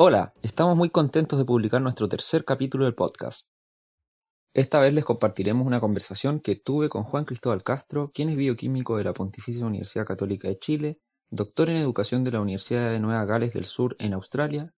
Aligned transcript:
Hola, 0.00 0.32
estamos 0.42 0.76
muy 0.76 0.90
contentos 0.90 1.40
de 1.40 1.44
publicar 1.44 1.82
nuestro 1.82 2.08
tercer 2.08 2.44
capítulo 2.44 2.84
del 2.84 2.94
podcast. 2.94 3.48
Esta 4.54 4.78
vez 4.78 4.92
les 4.92 5.04
compartiremos 5.04 5.66
una 5.66 5.80
conversación 5.80 6.38
que 6.38 6.54
tuve 6.54 6.88
con 6.88 7.02
Juan 7.02 7.24
Cristóbal 7.24 7.64
Castro, 7.64 8.12
quien 8.14 8.28
es 8.28 8.36
bioquímico 8.36 8.96
de 8.96 9.02
la 9.02 9.12
Pontificia 9.12 9.66
Universidad 9.66 10.06
Católica 10.06 10.46
de 10.46 10.56
Chile, 10.56 11.00
doctor 11.32 11.68
en 11.68 11.78
educación 11.78 12.22
de 12.22 12.30
la 12.30 12.40
Universidad 12.40 12.92
de 12.92 13.00
Nueva 13.00 13.24
Gales 13.24 13.52
del 13.54 13.64
Sur 13.64 13.96
en 13.98 14.12
Australia, 14.12 14.72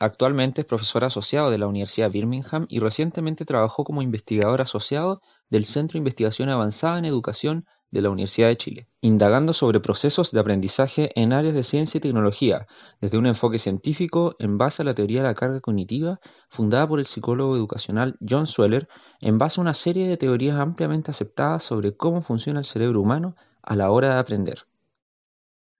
actualmente 0.00 0.62
es 0.62 0.66
profesor 0.66 1.04
asociado 1.04 1.52
de 1.52 1.58
la 1.58 1.68
Universidad 1.68 2.10
Birmingham 2.10 2.66
y 2.68 2.80
recientemente 2.80 3.44
trabajó 3.44 3.84
como 3.84 4.02
investigador 4.02 4.60
asociado 4.60 5.20
del 5.50 5.66
Centro 5.66 5.92
de 5.92 5.98
Investigación 5.98 6.48
Avanzada 6.48 6.98
en 6.98 7.04
Educación 7.04 7.64
de 7.94 8.02
la 8.02 8.10
Universidad 8.10 8.48
de 8.48 8.56
Chile, 8.56 8.88
indagando 9.00 9.52
sobre 9.52 9.78
procesos 9.78 10.32
de 10.32 10.40
aprendizaje 10.40 11.12
en 11.14 11.32
áreas 11.32 11.54
de 11.54 11.62
ciencia 11.62 11.98
y 11.98 12.00
tecnología, 12.00 12.66
desde 13.00 13.18
un 13.18 13.26
enfoque 13.26 13.60
científico 13.60 14.34
en 14.40 14.58
base 14.58 14.82
a 14.82 14.84
la 14.84 14.94
teoría 14.94 15.22
de 15.22 15.28
la 15.28 15.36
carga 15.36 15.60
cognitiva 15.60 16.18
fundada 16.48 16.88
por 16.88 16.98
el 16.98 17.06
psicólogo 17.06 17.54
educacional 17.54 18.18
John 18.28 18.48
Sweller, 18.48 18.88
en 19.20 19.38
base 19.38 19.60
a 19.60 19.62
una 19.62 19.74
serie 19.74 20.08
de 20.08 20.16
teorías 20.16 20.58
ampliamente 20.58 21.12
aceptadas 21.12 21.62
sobre 21.62 21.96
cómo 21.96 22.20
funciona 22.20 22.58
el 22.58 22.64
cerebro 22.64 23.00
humano 23.00 23.36
a 23.62 23.76
la 23.76 23.92
hora 23.92 24.14
de 24.14 24.18
aprender. 24.18 24.66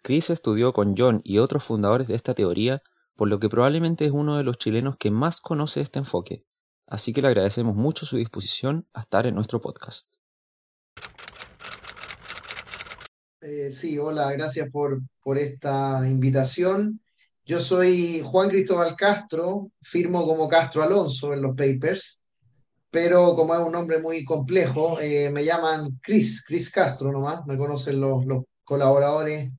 Chris 0.04 0.30
estudió 0.30 0.72
con 0.72 0.94
John 0.96 1.20
y 1.24 1.38
otros 1.38 1.64
fundadores 1.64 2.06
de 2.06 2.14
esta 2.14 2.34
teoría, 2.34 2.80
por 3.16 3.26
lo 3.26 3.40
que 3.40 3.48
probablemente 3.48 4.06
es 4.06 4.12
uno 4.12 4.36
de 4.36 4.44
los 4.44 4.56
chilenos 4.56 4.96
que 4.98 5.10
más 5.10 5.40
conoce 5.40 5.80
este 5.80 5.98
enfoque, 5.98 6.44
así 6.86 7.12
que 7.12 7.22
le 7.22 7.28
agradecemos 7.28 7.74
mucho 7.74 8.06
su 8.06 8.16
disposición 8.16 8.86
a 8.92 9.00
estar 9.00 9.26
en 9.26 9.34
nuestro 9.34 9.60
podcast. 9.60 10.06
Eh, 13.46 13.70
sí, 13.72 13.98
hola, 13.98 14.32
gracias 14.32 14.70
por, 14.70 15.02
por 15.22 15.36
esta 15.36 16.00
invitación. 16.08 16.98
Yo 17.44 17.60
soy 17.60 18.22
Juan 18.24 18.48
Cristóbal 18.48 18.96
Castro, 18.96 19.70
firmo 19.82 20.24
como 20.24 20.48
Castro 20.48 20.82
Alonso 20.82 21.34
en 21.34 21.42
los 21.42 21.54
papers, 21.54 22.22
pero 22.90 23.36
como 23.36 23.54
es 23.54 23.60
un 23.60 23.72
nombre 23.72 24.00
muy 24.00 24.24
complejo, 24.24 24.98
eh, 24.98 25.28
me 25.30 25.44
llaman 25.44 25.98
Chris, 26.00 26.42
Chris 26.42 26.70
Castro 26.70 27.12
nomás, 27.12 27.44
me 27.44 27.58
conocen 27.58 28.00
los, 28.00 28.24
los 28.24 28.44
colaboradores, 28.64 29.52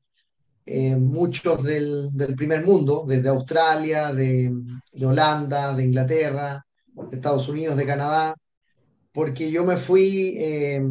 eh, 0.66 0.96
muchos 0.96 1.62
del, 1.62 2.10
del, 2.12 2.36
primer 2.36 2.66
mundo, 2.66 3.06
desde 3.08 3.30
Australia, 3.30 4.12
de, 4.12 4.52
de 4.94 5.06
Holanda, 5.06 5.76
de 5.76 5.84
Inglaterra, 5.84 6.66
de 6.88 7.18
Estados 7.18 7.48
Unidos, 7.48 7.78
de 7.78 7.86
Canadá, 7.86 8.36
porque 9.12 9.52
yo 9.52 9.64
me 9.64 9.78
fui, 9.78 10.40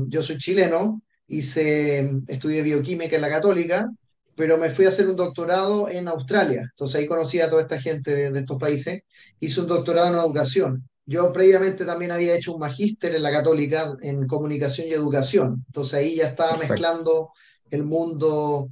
yo 0.09 0.23
soy 0.23 0.39
chileno, 0.39 1.03
hice, 1.29 2.11
estudié 2.29 2.63
bioquímica 2.63 3.17
en 3.17 3.23
la 3.23 3.29
católica, 3.31 3.89
pero 4.37 4.59
me 4.59 4.71
fui 4.71 4.87
a 4.87 4.89
hacer 4.89 5.09
un 5.09 5.17
doctorado 5.17 5.89
en 5.89 6.09
Australia. 6.09 6.63
Entonces 6.71 7.01
ahí 7.01 7.07
conocí 7.07 7.41
a 7.41 7.49
toda 7.51 7.63
esta 7.63 7.81
gente 7.81 8.15
de, 8.15 8.31
de 8.33 8.41
estos 8.41 8.59
países. 8.59 9.03
Hice 9.41 9.61
un 9.61 9.67
doctorado 9.69 10.09
en 10.09 10.19
educación. 10.19 10.89
Yo 11.07 11.33
previamente 11.33 11.85
también 11.85 12.11
había 12.13 12.35
hecho 12.37 12.55
un 12.55 12.61
magíster 12.61 13.15
en 13.15 13.23
la 13.23 13.31
católica 13.31 13.95
en 14.03 14.27
comunicación 14.27 14.89
y 14.89 14.93
educación. 14.93 15.63
Entonces 15.69 15.95
ahí 15.95 16.17
ya 16.17 16.29
estaba 16.29 16.53
Perfecto. 16.53 16.65
mezclando 16.65 17.31
el 17.71 17.85
mundo, 17.85 18.71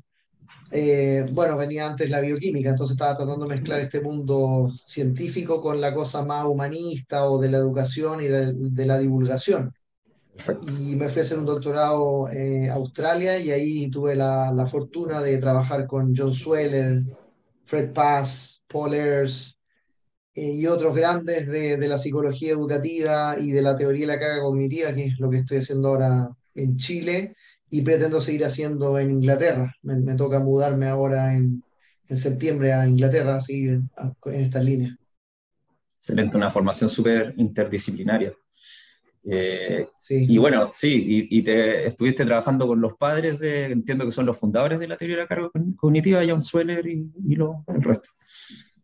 eh, 0.70 1.26
bueno, 1.32 1.56
venía 1.56 1.86
antes 1.86 2.10
la 2.10 2.20
bioquímica, 2.20 2.70
entonces 2.70 2.94
estaba 2.94 3.16
tratando 3.16 3.46
de 3.46 3.54
mezclar 3.56 3.80
este 3.80 4.00
mundo 4.00 4.70
científico 4.86 5.60
con 5.62 5.80
la 5.80 5.94
cosa 5.94 6.24
más 6.24 6.46
humanista 6.46 7.28
o 7.30 7.38
de 7.40 7.50
la 7.50 7.58
educación 7.58 8.22
y 8.22 8.26
de, 8.28 8.52
de 8.54 8.86
la 8.86 8.98
divulgación. 8.98 9.72
Perfecto. 10.34 10.72
Y 10.72 10.97
me 10.97 11.06
hacer 11.06 11.38
un 11.38 11.47
doctorado 11.47 12.28
en 12.31 12.70
Australia 12.70 13.38
y 13.38 13.50
ahí 13.50 13.91
tuve 13.91 14.16
la, 14.16 14.50
la 14.53 14.66
fortuna 14.66 15.20
de 15.20 15.38
trabajar 15.38 15.87
con 15.87 16.15
John 16.16 16.34
Sweller, 16.34 17.03
Fred 17.66 17.93
Pass, 17.93 18.62
Paul 18.66 18.94
Ayers 18.94 19.59
eh, 20.34 20.53
y 20.53 20.66
otros 20.66 20.97
grandes 20.97 21.47
de, 21.47 21.76
de, 21.76 21.88
la 21.88 21.98
psicología 21.98 22.53
educativa 22.53 23.37
y 23.38 23.50
de 23.50 23.60
la 23.60 23.76
teoría 23.76 24.06
de 24.06 24.12
la 24.15 24.19
carga 24.19 24.41
cognitiva, 24.41 24.94
que 24.94 25.06
es 25.06 25.19
lo 25.19 25.28
que 25.28 25.38
estoy 25.38 25.59
haciendo 25.59 25.88
ahora 25.88 26.31
en 26.54 26.76
Chile 26.78 27.37
y 27.69 27.82
pretendo 27.82 28.20
seguir 28.20 28.44
haciendo 28.44 28.99
en 28.99 29.10
Inglaterra. 29.10 29.75
Me, 29.82 29.97
me 29.97 30.14
toca 30.14 30.38
mudarme 30.38 30.88
ahora 30.88 31.34
en, 31.34 31.62
en, 32.09 32.16
septiembre 32.16 32.72
a 32.72 32.87
Inglaterra, 32.87 33.37
a 33.37 33.41
seguir 33.43 33.70
en, 33.70 33.91
en 34.26 34.41
estas 34.41 34.64
líneas. 34.64 34.97
Excelente, 35.99 36.37
una 36.37 36.50
formación 36.50 36.88
súper 36.88 37.34
interdisciplinaria. 37.37 38.32
Eh, 39.24 39.86
sí. 40.02 40.26
Y 40.28 40.38
bueno, 40.38 40.68
sí, 40.72 41.28
y, 41.30 41.38
y, 41.38 41.42
te 41.42 41.86
estuviste 41.86 42.24
trabajando 42.24 42.66
con 42.66 42.80
los 42.80 42.94
padres 42.96 43.38
de, 43.38 43.66
entiendo 43.66 44.04
que 44.04 44.10
son 44.10 44.26
los 44.26 44.36
fundadores 44.36 44.80
de 44.80 44.88
la 44.88 44.96
teoría 44.96 45.16
de 45.16 45.22
la 45.22 45.28
carga 45.28 45.50
cognitiva, 45.76 46.22
John 46.26 46.42
Sweller 46.42 46.84
y, 46.86 47.08
y 47.28 47.36
lo, 47.36 47.64
el 47.68 47.82
resto. 47.82 48.10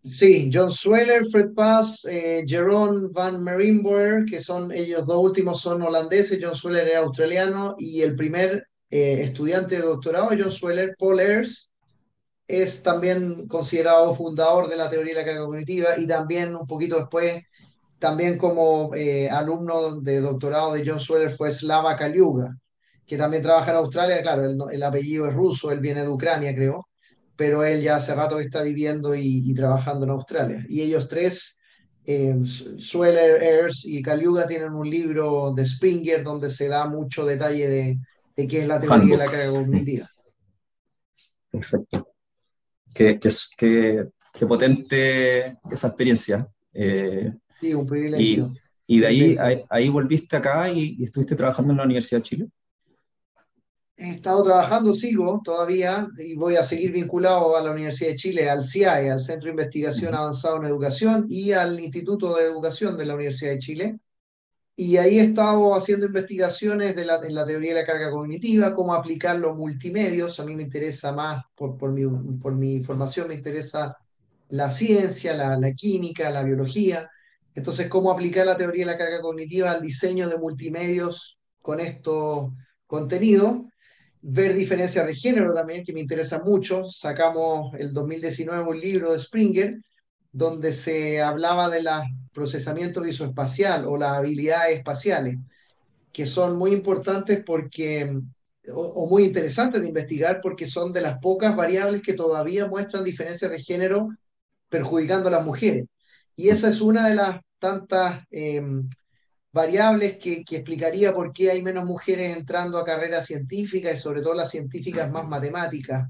Sí, 0.04 0.48
John 0.52 0.72
Sweller, 0.72 1.26
Fred 1.26 1.54
Pass, 1.54 2.06
eh, 2.08 2.44
Jerome 2.46 3.08
Van 3.10 3.42
Merimboer, 3.42 4.24
que 4.24 4.40
son 4.40 4.70
ellos 4.72 5.06
dos 5.06 5.22
últimos 5.22 5.60
son 5.60 5.82
holandeses, 5.82 6.38
John 6.40 6.54
Sweller 6.54 6.88
es 6.88 6.96
australiano 6.96 7.74
y 7.78 8.02
el 8.02 8.14
primer 8.14 8.68
eh, 8.90 9.22
estudiante 9.22 9.76
de 9.76 9.82
doctorado, 9.82 10.30
John 10.38 10.52
Sweller, 10.52 10.94
Paul 10.98 11.18
Ayers, 11.18 11.74
es 12.46 12.82
también 12.82 13.46
considerado 13.48 14.14
fundador 14.14 14.68
de 14.68 14.76
la 14.76 14.88
teoría 14.88 15.14
de 15.14 15.20
la 15.20 15.26
carga 15.26 15.44
cognitiva 15.44 15.98
y 15.98 16.06
también 16.06 16.56
un 16.56 16.66
poquito 16.66 16.96
después 16.96 17.42
también 17.98 18.38
como 18.38 18.94
eh, 18.94 19.28
alumno 19.28 20.00
de 20.00 20.20
doctorado 20.20 20.72
de 20.72 20.88
John 20.88 21.00
Sweller 21.00 21.30
fue 21.30 21.52
Slava 21.52 21.96
Kaliuga, 21.96 22.56
que 23.06 23.16
también 23.16 23.42
trabaja 23.42 23.70
en 23.70 23.78
Australia, 23.78 24.22
claro, 24.22 24.44
el, 24.44 24.58
el, 24.70 24.82
apellido 24.82 25.26
es 25.26 25.34
ruso, 25.34 25.72
él 25.72 25.80
viene 25.80 26.02
de 26.02 26.08
Ucrania, 26.08 26.54
creo, 26.54 26.88
pero 27.34 27.64
él 27.64 27.82
ya 27.82 27.96
hace 27.96 28.14
rato 28.14 28.36
que 28.36 28.44
está 28.44 28.62
viviendo 28.62 29.14
y, 29.14 29.50
y 29.50 29.54
trabajando 29.54 30.04
en 30.04 30.10
Australia. 30.10 30.64
Y 30.68 30.82
ellos 30.82 31.08
tres, 31.08 31.58
eh, 32.04 32.36
Sweller, 32.78 33.40
Ayers 33.40 33.84
y 33.84 34.02
Kaliuga, 34.02 34.46
tienen 34.46 34.72
un 34.72 34.88
libro 34.88 35.52
de 35.54 35.66
Springer 35.66 36.22
donde 36.22 36.50
se 36.50 36.68
da 36.68 36.88
mucho 36.88 37.24
detalle 37.24 37.68
de, 37.68 37.98
de 38.36 38.48
qué 38.48 38.62
es 38.62 38.66
la 38.66 38.80
teoría 38.80 38.96
Handbook. 38.96 39.10
de 39.10 39.24
la 39.24 39.30
carga 39.30 39.50
cognitiva. 39.50 40.08
Perfecto. 41.50 42.08
Qué, 42.94 43.18
qué, 43.18 43.30
qué, 43.56 44.08
qué 44.32 44.46
potente 44.46 45.58
esa 45.70 45.88
experiencia. 45.88 46.48
Eh, 46.72 47.32
Sí, 47.60 47.74
un 47.74 47.86
privilegio. 47.86 48.52
Y, 48.86 48.96
y 48.96 49.00
de 49.00 49.06
ahí, 49.06 49.36
ahí, 49.38 49.64
ahí, 49.68 49.88
volviste 49.88 50.36
acá 50.36 50.70
y, 50.70 50.96
y, 50.98 51.04
estuviste 51.04 51.34
trabajando 51.34 51.72
en 51.72 51.78
la 51.78 51.84
Universidad 51.84 52.20
de 52.20 52.22
Chile. 52.22 52.48
He 53.96 54.12
estado 54.12 54.44
trabajando, 54.44 54.94
sigo 54.94 55.40
todavía 55.44 56.06
y 56.18 56.36
voy 56.36 56.54
a 56.54 56.62
seguir 56.62 56.92
vinculado 56.92 57.56
a 57.56 57.62
la 57.62 57.72
Universidad 57.72 58.10
de 58.10 58.16
Chile, 58.16 58.48
al 58.48 58.64
CIAE, 58.64 59.10
al 59.10 59.20
Centro 59.20 59.46
de 59.46 59.50
Investigación 59.50 60.14
Avanzado 60.14 60.58
en 60.58 60.66
Educación 60.66 61.26
y 61.28 61.50
al 61.50 61.80
Instituto 61.80 62.36
de 62.36 62.44
Educación 62.44 62.96
de 62.96 63.06
la 63.06 63.16
Universidad 63.16 63.50
de 63.50 63.58
Chile. 63.58 63.98
Y 64.76 64.96
ahí 64.98 65.18
he 65.18 65.24
estado 65.24 65.74
haciendo 65.74 66.06
investigaciones 66.06 66.94
de 66.94 67.04
la, 67.04 67.16
en 67.16 67.34
la 67.34 67.44
teoría 67.44 67.74
de 67.74 67.80
la 67.80 67.86
carga 67.86 68.12
cognitiva, 68.12 68.72
cómo 68.72 68.94
aplicar 68.94 69.36
los 69.36 69.56
multimedios. 69.56 70.38
A 70.38 70.44
mí 70.44 70.54
me 70.54 70.62
interesa 70.62 71.12
más, 71.12 71.44
por, 71.56 71.76
por, 71.76 71.90
mi, 71.90 72.06
por 72.38 72.54
mi 72.54 72.80
formación, 72.84 73.26
me 73.26 73.34
interesa 73.34 73.96
la 74.50 74.70
ciencia, 74.70 75.34
la, 75.34 75.56
la 75.56 75.72
química, 75.72 76.30
la 76.30 76.44
biología 76.44 77.10
entonces, 77.54 77.88
cómo 77.88 78.10
aplicar 78.10 78.46
la 78.46 78.56
teoría 78.56 78.86
de 78.86 78.92
la 78.92 78.98
carga 78.98 79.20
cognitiva 79.20 79.70
al 79.70 79.82
diseño 79.82 80.28
de 80.28 80.38
multimedios 80.38 81.38
con 81.60 81.80
estos 81.80 82.52
contenidos. 82.86 83.62
Ver 84.20 84.54
diferencias 84.54 85.06
de 85.06 85.14
género 85.14 85.52
también, 85.54 85.84
que 85.84 85.92
me 85.92 86.00
interesa 86.00 86.42
mucho. 86.42 86.84
Sacamos 86.84 87.74
el 87.78 87.92
2019 87.92 88.68
un 88.68 88.80
libro 88.80 89.12
de 89.12 89.20
Springer, 89.20 89.76
donde 90.32 90.72
se 90.72 91.20
hablaba 91.20 91.68
de 91.70 91.82
la 91.82 92.04
procesamiento 92.32 93.00
visoespacial 93.02 93.84
o 93.86 93.96
las 93.96 94.12
habilidades 94.12 94.78
espaciales, 94.78 95.38
que 96.12 96.26
son 96.26 96.56
muy 96.56 96.72
importantes 96.72 97.42
porque, 97.44 98.16
o, 98.72 98.80
o 98.80 99.08
muy 99.08 99.24
interesantes 99.24 99.82
de 99.82 99.88
investigar 99.88 100.40
porque 100.40 100.68
son 100.68 100.92
de 100.92 101.00
las 101.00 101.18
pocas 101.18 101.56
variables 101.56 102.02
que 102.02 102.14
todavía 102.14 102.66
muestran 102.66 103.02
diferencias 103.02 103.50
de 103.50 103.62
género 103.62 104.08
perjudicando 104.68 105.28
a 105.28 105.32
las 105.32 105.44
mujeres. 105.44 105.86
Y 106.38 106.50
esa 106.50 106.68
es 106.68 106.80
una 106.80 107.08
de 107.08 107.16
las 107.16 107.40
tantas 107.58 108.24
eh, 108.30 108.62
variables 109.50 110.18
que, 110.18 110.44
explicaría 110.48 111.12
por 111.12 111.32
qué 111.32 111.50
hay 111.50 111.62
menos 111.62 111.84
mujeres 111.84 112.36
entrando 112.36 112.78
a 112.78 112.84
carreras 112.84 113.26
científicas 113.26 113.96
y 113.96 113.98
sobre 113.98 114.22
todo 114.22 114.34
las 114.34 114.48
científicas 114.48 115.10
más 115.10 115.26
matemáticas. 115.26 116.08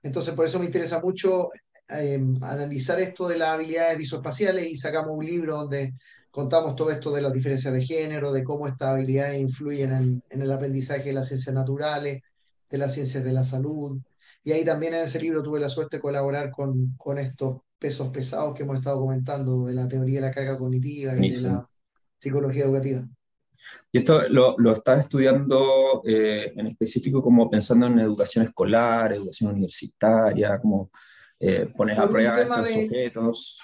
Entonces, 0.00 0.32
por 0.32 0.46
eso 0.46 0.60
me 0.60 0.66
interesa 0.66 1.00
mucho 1.00 1.50
analizar 1.88 3.00
esto 3.00 3.26
de 3.26 3.38
las 3.38 3.48
habilidades 3.48 3.98
visoespaciales 3.98 4.68
y 4.68 4.76
sacamos 4.76 5.16
un 5.16 5.26
libro 5.26 5.56
donde 5.56 5.94
contamos 6.30 6.76
todo 6.76 6.92
esto 6.92 7.10
de 7.10 7.22
las 7.22 7.32
diferencias 7.32 7.74
de 7.74 7.82
género, 7.82 8.30
de 8.30 8.44
cómo 8.44 8.68
estas 8.68 8.90
habilidades 8.90 9.40
influyen 9.40 9.90
en, 9.90 10.22
en 10.30 10.42
el 10.42 10.52
aprendizaje 10.52 11.06
de 11.06 11.14
las 11.14 11.26
ciencias 11.26 11.52
naturales, 11.52 12.22
de 12.70 12.78
las 12.78 12.94
ciencias 12.94 13.24
de 13.24 13.32
la 13.32 13.42
salud. 13.42 13.98
Y 14.44 14.52
ahí 14.52 14.64
también 14.64 14.94
en 14.94 15.02
ese 15.02 15.18
libro 15.18 15.42
tuve 15.42 15.58
la 15.58 15.68
suerte 15.68 15.96
de 15.96 16.00
colaborar 16.00 16.52
con, 16.52 16.94
con 16.96 17.18
estos 17.18 17.65
pesos 17.86 18.08
pesados 18.08 18.52
que 18.54 18.64
hemos 18.64 18.78
estado 18.78 18.98
comentando 18.98 19.66
de 19.66 19.74
la 19.74 19.86
teoría 19.86 20.20
de 20.20 20.26
la 20.26 20.32
carga 20.32 20.58
cognitiva 20.58 21.12
y 21.16 21.30
de 21.30 21.42
la 21.42 21.68
psicología 22.18 22.64
educativa. 22.64 23.06
Y 23.92 23.98
esto 23.98 24.28
lo, 24.28 24.56
lo 24.58 24.72
estás 24.72 25.00
estudiando 25.00 26.02
eh, 26.04 26.52
en 26.56 26.66
específico 26.66 27.22
como 27.22 27.48
pensando 27.48 27.86
en 27.86 28.00
educación 28.00 28.44
escolar, 28.44 29.12
educación 29.12 29.52
universitaria, 29.52 30.58
como 30.58 30.90
eh, 31.38 31.68
pones 31.76 31.96
a 31.96 32.08
prueba 32.08 32.40
estos 32.40 32.76
objetos. 32.76 33.60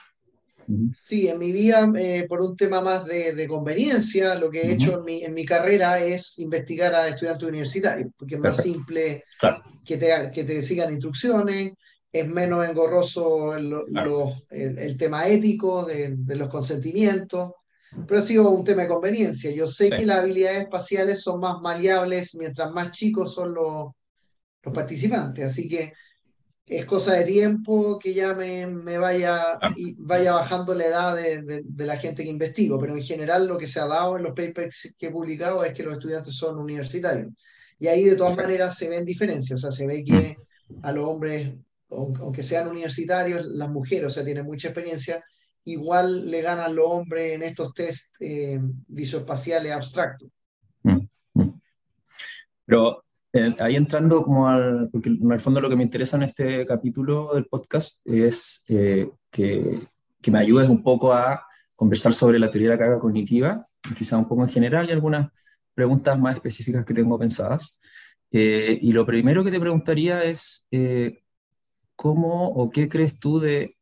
Sí, 0.93 1.27
en 1.27 1.39
mi 1.39 1.51
vida, 1.51 1.91
eh, 1.99 2.25
por 2.29 2.41
un 2.41 2.57
tema 2.57 2.81
más 2.81 3.05
de, 3.05 3.49
conveniencia, 3.49 4.37
lo 4.37 4.49
que 4.49 4.63
he 4.63 4.73
hecho 4.75 4.99
en 4.99 5.05
mi, 5.05 5.25
en 5.25 5.35
mi, 5.35 5.45
carrera 5.45 5.99
es 5.99 6.39
investigar 6.39 6.95
a 6.95 7.09
estudiantes 7.09 7.49
universitarios, 7.49 8.13
porque 8.17 8.37
es 8.37 8.41
más 8.41 8.57
simple 8.57 9.25
que, 9.85 9.97
te, 9.97 10.31
que 10.33 10.45
te 10.45 10.63
sigan 10.63 10.93
instrucciones, 10.93 11.73
es 12.13 12.29
menos 12.29 12.69
engorroso 12.69 13.55
el, 13.57 13.75
el, 14.51 14.97
tema 14.99 15.27
ético 15.27 15.85
de, 15.85 16.15
de, 16.17 16.37
los 16.37 16.51
consentimientos, 16.51 17.53
pero 18.07 18.21
ha 18.21 18.23
sido 18.23 18.51
un 18.51 18.65
tema 18.65 18.83
de 18.83 18.89
conveniencia. 18.89 19.51
Yo 19.51 19.67
sé 19.67 19.91
que 19.91 20.05
las 20.05 20.19
habilidades 20.19 20.65
espaciales 20.65 21.23
son 21.23 21.41
más 21.41 21.61
maleables 21.63 22.35
mientras 22.35 22.71
más 22.71 22.91
chicos 22.91 23.35
son 23.35 23.55
los, 23.55 23.93
los 24.63 24.75
participantes, 24.75 25.45
así 25.47 25.69
que 25.69 25.95
es 26.67 26.87
cosa 26.87 27.15
de 27.15 27.25
tiempo 27.25 27.99
que 27.99 28.15
ya 28.15 28.35
me, 28.35 28.67
me 28.67 28.99
vaya, 28.99 29.59
ah. 29.61 29.73
y 29.77 29.95
vaya 29.99 30.33
bajando 30.33 30.75
la 30.75 30.87
edad 30.87 31.17
de, 31.17 31.63
de, 31.65 31.87
la 31.87 31.97
gente 31.97 32.23
que 32.23 32.31
investigo, 32.31 32.79
pero 32.79 32.95
en 32.95 33.03
general 33.03 33.47
lo 33.47 33.59
que 33.59 33.67
se 33.67 33.81
ha 33.81 33.87
dado 33.87 34.17
en 34.17 34.23
los 34.23 34.33
papers 34.33 34.95
que 34.99 35.07
he 35.07 35.11
publicado 35.11 35.65
es 35.65 35.75
que 35.75 35.83
los 35.83 35.95
estudiantes 35.95 36.35
son 36.35 36.59
universitarios. 36.59 37.33
Y 37.79 37.89
ahí 37.89 38.05
de 38.05 38.17
todas 38.17 38.37
maneras 38.37 38.77
se 38.77 38.89
ven 38.89 39.05
diferencias, 39.05 39.59
o 39.59 39.61
sea, 39.61 39.73
se 39.73 39.87
ve 39.87 40.05
que 40.05 40.37
a 40.83 40.93
los 40.93 41.07
hombres, 41.07 41.53
aunque 41.93 42.43
sean 42.43 42.69
universitarios, 42.69 43.45
las 43.47 43.69
mujeres, 43.69 44.07
o 44.07 44.11
sea, 44.11 44.25
tienen 44.25 44.47
mucha 44.47 44.69
experiencia, 44.69 45.25
igual 45.65 46.31
le 46.31 46.43
ganan 46.43 46.75
los 46.75 46.87
hombres 46.87 47.33
en 47.33 47.43
estos 47.43 47.73
test 47.75 48.15
eh, 48.21 48.59
visoespaciales 48.89 49.73
abstractos. 49.73 50.29
Mm, 50.83 50.99
mm. 51.35 51.61
Pero 52.65 53.05
eh, 53.33 53.55
ahí 53.61 53.77
entrando 53.77 54.23
como 54.23 54.49
al, 54.49 54.89
porque 54.91 55.09
en 55.09 55.33
el 55.33 55.41
fondo 55.41 55.61
lo 55.61 55.69
que 55.69 55.77
me 55.77 55.85
interesa 55.85 56.17
en 56.17 56.25
este 56.25 56.67
capítulo 56.67 57.35
del 57.35 57.47
podcast 57.47 58.01
es 58.05 58.65
eh, 58.69 59.09
que, 59.31 59.87
que, 60.21 60.31
me 60.31 60.39
ayudes 60.39 60.69
un 60.69 60.83
poco 60.83 61.13
a 61.13 61.47
conversar 61.75 62.15
sobre 62.15 62.39
la 62.39 62.51
teoría 62.51 62.71
de 62.71 62.77
la 62.77 62.83
carga 62.83 62.99
cognitiva, 62.99 63.67
quizá 63.97 64.17
un 64.19 64.29
poco 64.29 64.43
en 64.43 64.49
general 64.49 64.89
y 64.89 64.93
algunas 64.93 65.31
preguntas 65.75 66.19
más 66.19 66.35
específicas 66.35 66.85
que 66.85 66.95
tengo 66.95 67.19
pensadas. 67.19 67.79
Eh, 68.31 68.79
y 68.81 68.93
lo 68.93 69.05
primero 69.05 69.45
que 69.45 69.51
te 69.51 69.61
preguntaría 69.61 70.25
es, 70.25 70.67
¿cómo 72.03 72.49
o 72.49 72.71
qué 72.71 72.89
crees 72.89 73.19
tú 73.21 73.39
de, 73.39 73.77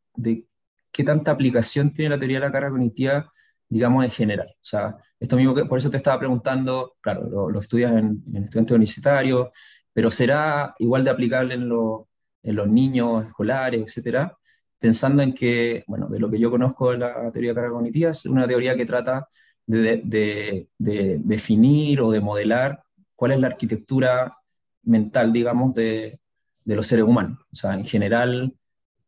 qué 0.92 1.04
tanta 1.04 1.30
aplicación 1.30 1.94
tiene 1.94 2.10
la 2.10 2.18
teoría 2.18 2.38
de 2.38 2.46
la 2.46 2.52
carga 2.52 2.70
cognitiva 2.70 3.32
digamos, 3.70 4.04
en 4.04 4.10
general. 4.10 4.48
O 4.50 4.58
sea, 4.62 4.96
esto 5.18 5.36
mismo 5.36 5.54
que 5.54 5.64
por 5.64 5.78
eso 5.78 5.90
te 5.90 5.96
estaba 5.96 6.18
preguntando, 6.18 6.96
claro, 7.00 7.50
lo, 7.50 7.60
estudias 7.60 7.92
en, 7.92 8.22
estudiantes 8.34 8.72
universitarios, 8.74 9.48
pero 9.92 10.10
será 10.10 10.74
igual 10.80 11.04
de 11.04 11.10
aplicable 11.10 11.54
en, 11.54 11.68
los 11.68 12.68
niños 12.68 13.26
escolares, 13.26 13.82
etcétera, 13.82 14.36
pensando 14.78 15.22
en 15.22 15.34
que, 15.34 15.84
bueno, 15.86 16.08
de 16.08 16.18
lo 16.18 16.30
que 16.30 16.40
yo 16.40 16.50
conozco 16.50 16.90
de 16.92 16.98
la 16.98 17.30
teoría 17.32 17.50
de 17.52 17.54
carga 17.54 17.70
cognitiva, 17.70 18.10
es 18.10 18.26
una 18.26 18.48
teoría 18.48 18.76
que 18.76 18.86
trata 18.86 19.28
de, 19.66 20.66
definir 20.78 22.00
o 22.00 22.10
de 22.10 22.20
modelar 22.20 22.82
cuál 23.14 23.32
es 23.32 23.40
la 23.40 23.48
arquitectura 23.48 24.36
mental, 24.82 25.32
digamos, 25.32 25.74
de, 25.74 26.20
los 26.64 26.86
seres 26.86 27.04
humanos. 27.04 27.38
O 27.52 27.56
sea, 27.56 27.74
en 27.74 27.84
general 27.84 28.54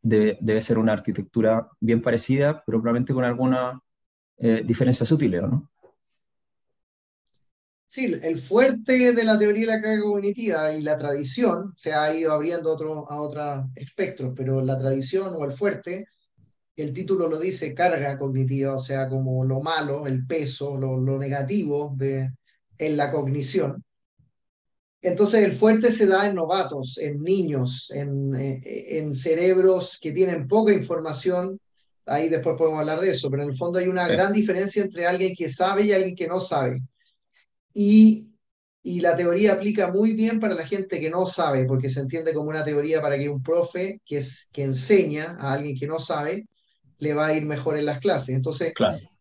debe, 0.02 0.60
ser 0.60 0.78
una 0.78 0.92
arquitectura 0.92 1.68
bien 1.80 2.02
parecida, 2.02 2.62
pero 2.66 2.80
probablemente 2.80 3.14
con 3.14 3.24
alguna 3.24 3.80
eh, 4.38 4.62
diferencias 4.64 5.10
útiles, 5.12 5.42
¿no? 5.42 5.70
Sí, 7.88 8.06
el 8.22 8.38
fuerte 8.38 9.12
de 9.12 9.22
la 9.22 9.38
teoría 9.38 9.66
de 9.66 9.66
la 9.66 9.82
carga 9.82 10.00
cognitiva 10.00 10.72
y 10.72 10.80
la 10.80 10.96
tradición 10.96 11.74
se 11.76 11.92
ha 11.92 12.14
ido 12.14 12.32
abriendo 12.32 12.72
otro, 12.72 13.10
a 13.10 13.20
otros 13.20 13.66
espectros, 13.74 14.32
pero 14.34 14.62
la 14.62 14.78
tradición 14.78 15.34
o 15.36 15.44
el 15.44 15.52
fuerte, 15.52 16.06
el 16.74 16.94
título 16.94 17.28
lo 17.28 17.38
dice 17.38 17.74
carga 17.74 18.18
cognitiva, 18.18 18.74
o 18.74 18.80
sea, 18.80 19.10
como 19.10 19.44
lo 19.44 19.60
malo, 19.60 20.06
el 20.06 20.26
peso, 20.26 20.74
lo, 20.78 20.98
lo 20.98 21.18
negativo 21.18 21.92
de, 21.94 22.30
en 22.78 22.96
la 22.96 23.10
cognición. 23.10 23.84
Entonces 25.02 25.42
el 25.42 25.52
fuerte 25.52 25.90
se 25.90 26.06
da 26.06 26.26
en 26.26 26.36
novatos, 26.36 26.96
en 26.98 27.22
niños, 27.22 27.90
en, 27.92 28.34
eh, 28.36 28.98
en 28.98 29.14
cerebros 29.14 29.98
que 30.00 30.12
tienen 30.12 30.46
poca 30.46 30.72
información 30.72 31.58
ahí 32.06 32.28
después 32.28 32.56
podemos 32.56 32.80
hablar 32.80 33.00
de 33.00 33.10
eso, 33.10 33.30
pero 33.30 33.42
en 33.42 33.50
el 33.50 33.56
fondo 33.56 33.78
hay 33.78 33.88
una 33.88 34.08
gran 34.08 34.32
diferencia 34.32 34.82
entre 34.82 35.06
alguien 35.06 35.34
que 35.36 35.50
sabe 35.50 35.84
y 35.84 35.92
alguien 35.92 36.14
que 36.14 36.26
no 36.26 36.40
sabe. 36.40 36.80
Y, 37.74 38.28
y 38.82 39.00
la 39.00 39.16
teoría 39.16 39.54
aplica 39.54 39.90
muy 39.90 40.14
bien 40.14 40.40
para 40.40 40.54
la 40.54 40.66
gente 40.66 41.00
que 41.00 41.10
no 41.10 41.26
sabe, 41.26 41.64
porque 41.64 41.88
se 41.88 42.00
entiende 42.00 42.34
como 42.34 42.50
una 42.50 42.64
teoría 42.64 43.00
para 43.00 43.16
que 43.16 43.28
un 43.28 43.42
profe 43.42 44.00
que, 44.04 44.18
es, 44.18 44.48
que 44.52 44.64
enseña 44.64 45.36
a 45.38 45.52
alguien 45.52 45.78
que 45.78 45.86
no 45.86 45.98
sabe, 45.98 46.46
le 46.98 47.14
va 47.14 47.28
a 47.28 47.34
ir 47.34 47.44
mejor 47.44 47.78
en 47.78 47.86
las 47.86 48.00
clases. 48.00 48.34
Entonces, 48.34 48.72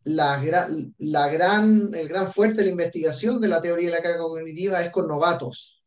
la, 0.03 0.69
la 0.97 1.29
gran, 1.29 1.93
el 1.93 2.07
gran 2.07 2.31
fuerte 2.31 2.57
de 2.57 2.65
la 2.65 2.71
investigación 2.71 3.39
de 3.39 3.47
la 3.47 3.61
teoría 3.61 3.89
de 3.89 3.95
la 3.95 4.01
carga 4.01 4.19
cognitiva 4.19 4.81
es 4.83 4.91
con 4.91 5.07
novatos. 5.07 5.81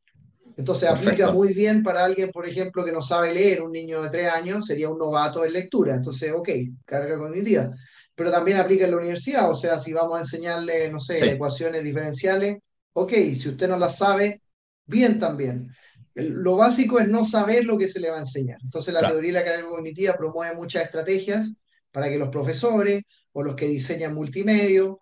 Entonces 0.57 0.89
aplica 0.89 1.33
muy 1.33 1.53
bien 1.53 1.83
para 1.83 2.05
alguien, 2.05 2.31
por 2.31 2.47
ejemplo, 2.47 2.85
que 2.85 2.93
no 2.93 3.03
sabe 3.03 3.35
leer, 3.35 3.61
un 3.61 3.73
niño 3.73 4.03
de 4.03 4.11
tres 4.11 4.31
años 4.31 4.67
sería 4.67 4.89
un 4.89 4.99
novato 4.99 5.45
en 5.45 5.53
lectura. 5.53 5.95
Entonces, 5.97 6.33
ok, 6.33 6.49
carga 6.85 7.19
cognitiva. 7.19 7.73
Pero 8.15 8.31
también 8.31 8.59
aplica 8.59 8.85
en 8.85 8.93
la 8.93 8.99
universidad, 8.99 9.51
o 9.51 9.55
sea, 9.57 9.79
si 9.81 9.93
vamos 9.93 10.17
a 10.17 10.21
enseñarle, 10.21 10.93
no 10.93 11.01
sé, 11.01 11.33
ecuaciones 11.33 11.83
diferenciales, 11.83 12.59
ok, 12.93 13.13
si 13.13 13.49
usted 13.49 13.69
no 13.69 13.77
las 13.77 13.99
sabe, 13.99 14.43
bien 14.87 15.19
también. 15.19 15.75
lo 16.15 16.57
básico 16.57 17.01
es 17.01 17.09
no 17.09 17.25
saber 17.25 17.65
lo 17.65 17.77
que 17.77 17.89
se 17.89 17.99
le 17.99 18.11
va 18.11 18.19
a 18.19 18.21
enseñar. 18.21 18.59
Entonces 18.63 18.95
la 18.95 19.01
teoría 19.01 19.33
de 19.33 19.39
la 19.41 19.45
carga 19.45 19.69
cognitiva 19.69 20.15
promueve 20.17 20.55
muchas 20.55 20.85
estrategias 20.85 21.57
para 21.91 22.09
que 22.09 22.19
los 22.19 22.29
profesores 22.29 23.03
o 23.35 23.43
los 23.43 23.55
que 23.57 23.67
diseñan 23.67 24.15
multimedia 24.15 24.95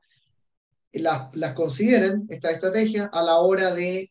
las, 0.93 1.35
las 1.35 1.55
consideren, 1.55 2.27
estas 2.29 2.55
estrategias, 2.55 3.09
a 3.13 3.23
la 3.23 3.39
hora 3.39 3.75
de 3.75 4.11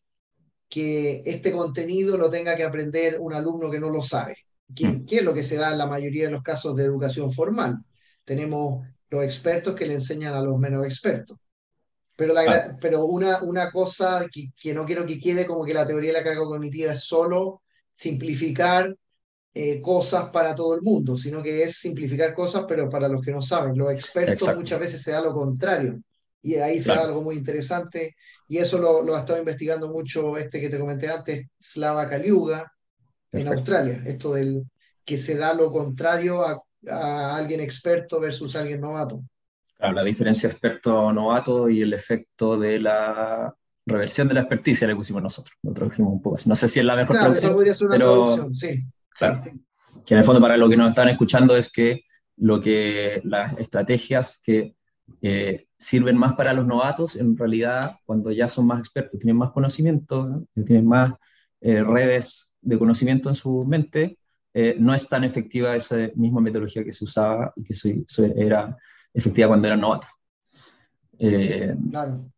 que 0.68 1.22
este 1.26 1.52
contenido 1.52 2.16
lo 2.16 2.30
tenga 2.30 2.56
que 2.56 2.64
aprender 2.64 3.18
un 3.20 3.34
alumno 3.34 3.70
que 3.70 3.78
no 3.78 3.90
lo 3.90 4.02
sabe, 4.02 4.36
¿Qué, 4.74 4.86
mm. 4.86 5.04
es 5.06 5.22
lo 5.22 5.34
que 5.34 5.44
se 5.44 5.56
da 5.56 5.72
en 5.72 5.78
la 5.78 5.86
mayoría 5.86 6.26
de 6.26 6.32
los 6.32 6.42
casos 6.42 6.74
de 6.76 6.84
educación 6.84 7.32
formal. 7.32 7.78
Tenemos 8.24 8.86
los 9.10 9.24
expertos 9.24 9.74
que 9.74 9.86
le 9.86 9.94
enseñan 9.94 10.34
a 10.34 10.40
los 10.40 10.58
menos 10.58 10.86
expertos. 10.86 11.36
Pero, 12.16 12.32
la, 12.32 12.76
pero 12.80 13.04
una, 13.04 13.42
una 13.42 13.70
cosa 13.70 14.26
que, 14.32 14.52
que, 14.60 14.72
no 14.72 14.86
quiero 14.86 15.04
que 15.04 15.20
quede 15.20 15.46
como 15.46 15.64
que 15.64 15.74
la 15.74 15.86
teoría 15.86 16.12
de 16.12 16.18
la 16.18 16.24
carga 16.24 16.44
cognitiva 16.44 16.92
es 16.92 17.04
solo 17.04 17.62
simplificar 17.94 18.94
eh, 19.54 19.80
cosas 19.82 20.30
para 20.30 20.54
todo 20.54 20.74
el 20.74 20.82
mundo, 20.82 21.18
sino 21.18 21.42
que 21.42 21.62
es 21.62 21.76
simplificar 21.76 22.34
cosas, 22.34 22.64
pero 22.66 22.88
para 22.88 23.08
los 23.08 23.22
que 23.22 23.32
no 23.32 23.42
saben. 23.42 23.76
Los 23.76 23.92
expertos 23.92 24.56
muchas 24.56 24.80
veces 24.80 25.02
se 25.02 25.12
da 25.12 25.22
lo 25.22 25.34
contrario. 25.34 26.00
Y 26.42 26.56
ahí 26.56 26.80
se 26.80 26.88
da 26.88 27.02
algo 27.02 27.22
muy 27.22 27.36
interesante 27.36 28.16
y 28.48 28.58
eso 28.58 28.78
lo, 28.78 29.02
lo, 29.02 29.14
ha 29.14 29.20
estado 29.20 29.38
investigando 29.38 29.90
mucho 29.90 30.36
este 30.36 30.60
que 30.60 30.68
te 30.68 30.78
comenté 30.78 31.08
antes, 31.08 31.46
Slava 31.60 32.08
Kaliuga, 32.08 32.72
en 33.30 33.48
Australia, 33.48 34.02
esto 34.04 34.34
del 34.34 34.64
que 35.04 35.16
se 35.16 35.36
da 35.36 35.54
lo 35.54 35.70
contrario 35.70 36.44
a, 36.44 36.62
a 36.88 37.36
alguien 37.36 37.60
experto 37.60 38.20
versus 38.20 38.56
alguien 38.56 38.80
novato. 38.80 39.22
Claro, 39.76 39.94
la 39.94 40.04
diferencia 40.04 40.48
experto-novato 40.48 41.68
y 41.68 41.80
el 41.80 41.92
efecto 41.92 42.58
de 42.58 42.78
la 42.78 43.54
reversión 43.86 44.28
de 44.28 44.34
la 44.34 44.40
experticia 44.40 44.86
le 44.86 44.96
pusimos 44.96 45.22
nosotros, 45.22 45.56
lo 45.62 45.72
tradujimos 45.72 46.12
un 46.12 46.22
poco 46.22 46.36
así. 46.36 46.48
No 46.48 46.54
sé 46.54 46.68
si 46.68 46.80
es 46.80 46.86
la 46.86 46.96
mejor 46.96 47.16
claro, 47.16 47.32
traducción, 47.32 47.88
pero 47.90 48.52
sí, 48.52 48.84
claro, 49.18 49.42
que 50.06 50.14
en 50.14 50.18
el 50.18 50.24
fondo 50.24 50.40
para 50.40 50.56
lo 50.56 50.68
que 50.68 50.76
nos 50.76 50.88
están 50.88 51.08
escuchando 51.08 51.56
es 51.56 51.70
que 51.70 52.04
lo 52.36 52.60
que 52.60 53.20
las 53.24 53.58
estrategias 53.58 54.40
que 54.42 54.74
eh, 55.20 55.66
sirven 55.76 56.16
más 56.16 56.34
para 56.34 56.52
los 56.52 56.66
novatos, 56.66 57.16
en 57.16 57.36
realidad 57.36 57.96
cuando 58.04 58.30
ya 58.30 58.48
son 58.48 58.66
más 58.66 58.80
expertos, 58.80 59.20
tienen 59.20 59.36
más 59.36 59.50
conocimiento, 59.50 60.46
tienen 60.66 60.86
más 60.86 61.12
eh, 61.60 61.82
redes 61.82 62.50
de 62.60 62.78
conocimiento 62.78 63.28
en 63.28 63.34
su 63.34 63.64
mente, 63.64 64.18
eh, 64.54 64.76
no 64.78 64.92
es 64.94 65.08
tan 65.08 65.24
efectiva 65.24 65.74
esa 65.74 65.96
misma 66.14 66.40
metodología 66.40 66.84
que 66.84 66.92
se 66.92 67.04
usaba 67.04 67.52
y 67.56 67.64
que 67.64 67.74
era 68.36 68.76
efectiva 69.14 69.48
cuando 69.48 69.66
eran 69.66 69.80
novatos. 69.80 70.10
claro. 71.90 72.28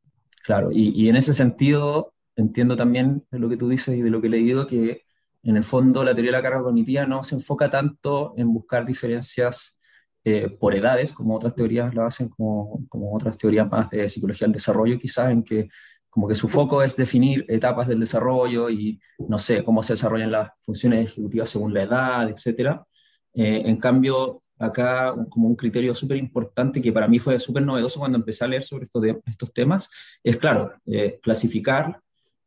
Claro, 0.45 0.71
y, 0.71 0.91
y, 0.91 1.09
en 1.09 1.17
ese 1.17 1.33
sentido 1.33 2.13
entiendo 2.37 2.77
también 2.77 3.25
de 3.31 3.39
lo 3.39 3.49
que 3.49 3.57
tú 3.57 3.67
dices 3.67 3.97
y 3.97 4.03
de 4.03 4.11
lo 4.11 4.21
que 4.21 4.27
he 4.27 4.31
leído 4.31 4.67
que 4.67 5.04
en 5.45 5.57
el 5.57 5.65
fondo 5.65 6.03
la 6.05 6.15
teoría 6.15 6.33
de 6.33 6.39
la 6.39 6.43
carga 6.43 6.63
cognitiva 6.63 7.07
no 7.07 7.23
se 7.23 7.35
enfoca 7.37 7.71
tanto 7.71 8.35
en 8.37 8.53
buscar 8.53 8.87
diferencias 8.87 9.79
eh, 10.25 10.49
por 10.49 10.75
edades, 10.75 11.13
como 11.13 11.37
otras 11.37 11.55
teorías 11.55 11.95
lo 11.95 12.05
hacen, 12.05 12.31
como, 12.31 12.87
como, 12.89 13.15
otras 13.15 13.37
teorías 13.37 13.71
más 13.71 13.91
de 13.91 14.09
psicología 14.09 14.47
del 14.47 14.55
desarrollo, 14.55 14.99
quizás 14.99 15.31
en 15.31 15.43
que 15.43 15.69
como 16.09 16.29
que 16.29 16.35
su 16.35 16.49
foco 16.49 16.83
es 16.83 16.97
definir 16.97 17.45
etapas 17.49 17.89
del 17.89 18.01
desarrollo 18.01 18.71
y, 18.71 19.01
no 19.19 19.37
sé, 19.37 19.65
cómo 19.65 19.83
se 19.83 19.95
desarrollan 19.95 20.31
las 20.31 20.51
funciones 20.63 21.09
ejecutivas 21.09 21.51
según 21.51 21.75
la 21.75 21.83
edad, 21.83 22.31
etc. 22.31 22.81
Eh, 23.35 23.63
en 23.67 23.77
cambio, 23.79 24.43
acá 24.59 25.15
como 25.29 25.49
un 25.49 25.57
criterio 25.57 25.95
súper 25.95 26.17
importante 26.17 26.81
que 26.81 26.93
para 26.93 27.09
mí 27.09 27.19
fue 27.19 27.39
súper 27.39 27.65
novedoso 27.65 27.99
cuando 27.99 28.17
empecé 28.17 28.45
a 28.45 28.49
leer 28.49 28.63
sobre 28.63 28.85
estos, 28.85 29.05
estos 29.27 29.53
temas, 29.53 29.91
es 30.23 30.37
claro, 30.37 30.73
eh, 30.87 31.19
clasificar 31.23 32.01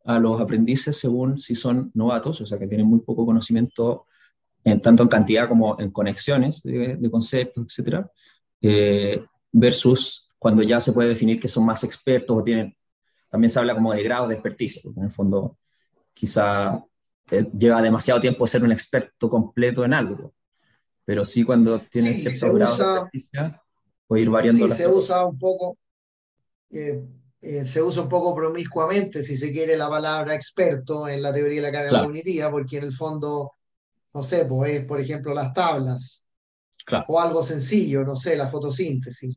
a 0.08 0.20
los 0.20 0.40
aprendices 0.40 0.98
según 0.98 1.38
si 1.38 1.54
son 1.54 1.92
novatos, 1.94 2.40
o 2.42 2.46
sea, 2.46 2.58
que 2.58 2.68
tienen 2.68 2.88
muy 2.88 3.02
poco 3.02 3.26
conocimiento 3.26 4.06
en, 4.64 4.82
tanto 4.82 5.04
en 5.04 5.10
cantidad 5.10 5.50
como 5.50 5.80
en 5.80 5.92
conexiones 5.92 6.64
de, 6.64 7.10
conceptos, 7.12 7.66
etcétera, 7.68 8.10
eh, 8.62 9.24
versus 9.52 10.32
cuando 10.40 10.64
ya 10.64 10.80
se 10.80 10.94
puede 10.94 11.10
definir 11.10 11.40
que 11.40 11.50
son 11.50 11.66
más 11.66 11.84
expertos 11.84 12.38
o 12.38 12.44
tienen, 12.44 12.76
también 13.30 13.50
se 13.50 13.60
habla 13.60 13.76
como 13.76 13.94
de 13.94 14.02
grados 14.02 14.30
de 14.30 14.36
experticia, 14.36 14.82
porque 14.82 15.00
en 15.00 15.06
el 15.08 15.12
fondo 15.12 15.58
quizá 16.14 16.82
eh, 17.30 17.46
lleva 17.58 17.82
demasiado 17.82 18.22
tiempo 18.22 18.48
ser 18.48 18.64
un 18.64 18.72
experto 18.72 19.30
completo 19.30 19.84
en 19.84 19.94
algo, 19.94 20.34
pero 21.04 21.26
sí 21.26 21.44
cuando 21.44 21.80
tienes 21.80 22.22
cierto 22.22 22.54
grado 22.54 22.78
de 22.78 22.84
experticia 22.84 23.62
puede 24.08 24.22
ir 24.22 24.30
variando. 24.30 24.70
Sí, 24.70 24.76
se 24.76 24.88
usa 24.88 25.26
un 25.26 25.38
poco, 25.38 25.78
eh, 26.72 27.04
se 27.66 27.82
usa 27.82 28.02
un 28.02 28.10
poco 28.10 28.36
promiscuamente, 28.36 29.24
si 29.24 29.38
se 29.38 29.52
quiere, 29.52 29.78
la 29.78 29.90
palabra 29.90 30.36
experto 30.36 31.08
en 31.08 31.22
la 31.22 31.34
teoría 31.34 31.62
de 31.62 31.72
la 31.72 31.72
carga 31.72 32.04
cognitiva, 32.04 32.52
porque 32.52 32.78
en 32.78 32.84
el 32.84 32.94
fondo 32.94 33.54
no 34.18 34.24
sé, 34.24 34.46
pues, 34.46 34.84
por 34.86 35.00
ejemplo, 35.00 35.32
las 35.32 35.54
tablas. 35.54 36.26
O 37.08 37.20
algo 37.20 37.44
sencillo, 37.44 38.04
no 38.04 38.16
sé, 38.16 38.36
la 38.36 38.48
fotosíntesis. 38.48 39.36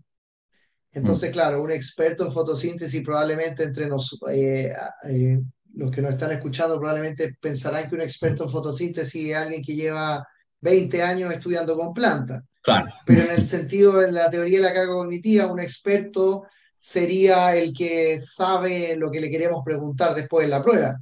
Entonces, 0.93 1.29
mm. 1.29 1.33
claro, 1.33 1.62
un 1.62 1.71
experto 1.71 2.25
en 2.25 2.33
fotosíntesis 2.33 3.02
probablemente 3.02 3.64
entre 3.64 3.90
eh, 4.33 4.73
eh, 5.05 5.40
los 5.75 5.90
que 5.90 6.00
nos 6.00 6.12
están 6.12 6.33
escuchando 6.33 6.79
probablemente 6.79 7.37
pensarán 7.40 7.90
que 7.90 7.97
un 7.97 8.00
experto 8.00 8.45
en 8.45 8.50
fotosíntesis 8.50 9.31
es 9.31 9.37
alguien 9.37 9.62
que 9.62 9.75
lleva 9.75 10.26
20 10.61 11.02
años 11.02 11.33
estudiando 11.35 11.76
con 11.76 11.93
plantas. 11.93 12.43
Claro. 12.62 12.87
Pero 13.05 13.23
en 13.23 13.33
el 13.33 13.43
sentido 13.43 13.99
de 13.99 14.12
la 14.12 14.31
teoría 14.31 14.61
de 14.61 14.64
la 14.64 14.73
carga 14.73 14.95
cognitiva, 14.95 15.52
un 15.52 15.61
experto 15.61 16.45
sería 16.81 17.55
el 17.55 17.75
que 17.75 18.19
sabe 18.19 18.97
lo 18.97 19.11
que 19.11 19.21
le 19.21 19.31
queremos 19.31 19.63
preguntar 19.63 20.15
después 20.15 20.47
de 20.47 20.51
la 20.51 20.63
prueba. 20.63 20.99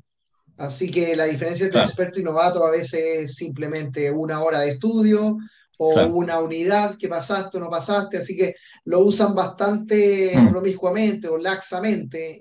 Así 0.56 0.90
que 0.90 1.14
la 1.14 1.24
diferencia 1.24 1.66
entre 1.66 1.82
experto 1.82 2.18
y 2.18 2.24
novato 2.24 2.66
a 2.66 2.70
veces 2.70 3.00
es 3.00 3.34
simplemente 3.36 4.10
una 4.10 4.42
hora 4.42 4.60
de 4.60 4.72
estudio 4.72 5.38
o 5.78 6.04
una 6.06 6.40
unidad 6.40 6.96
que 6.98 7.06
pasaste 7.06 7.58
o 7.58 7.60
no 7.60 7.70
pasaste, 7.70 8.18
así 8.18 8.36
que 8.36 8.56
lo 8.86 8.98
usan 9.00 9.32
bastante 9.36 10.32
mm. 10.36 10.50
promiscuamente 10.50 11.28
o 11.28 11.38
laxamente, 11.38 12.40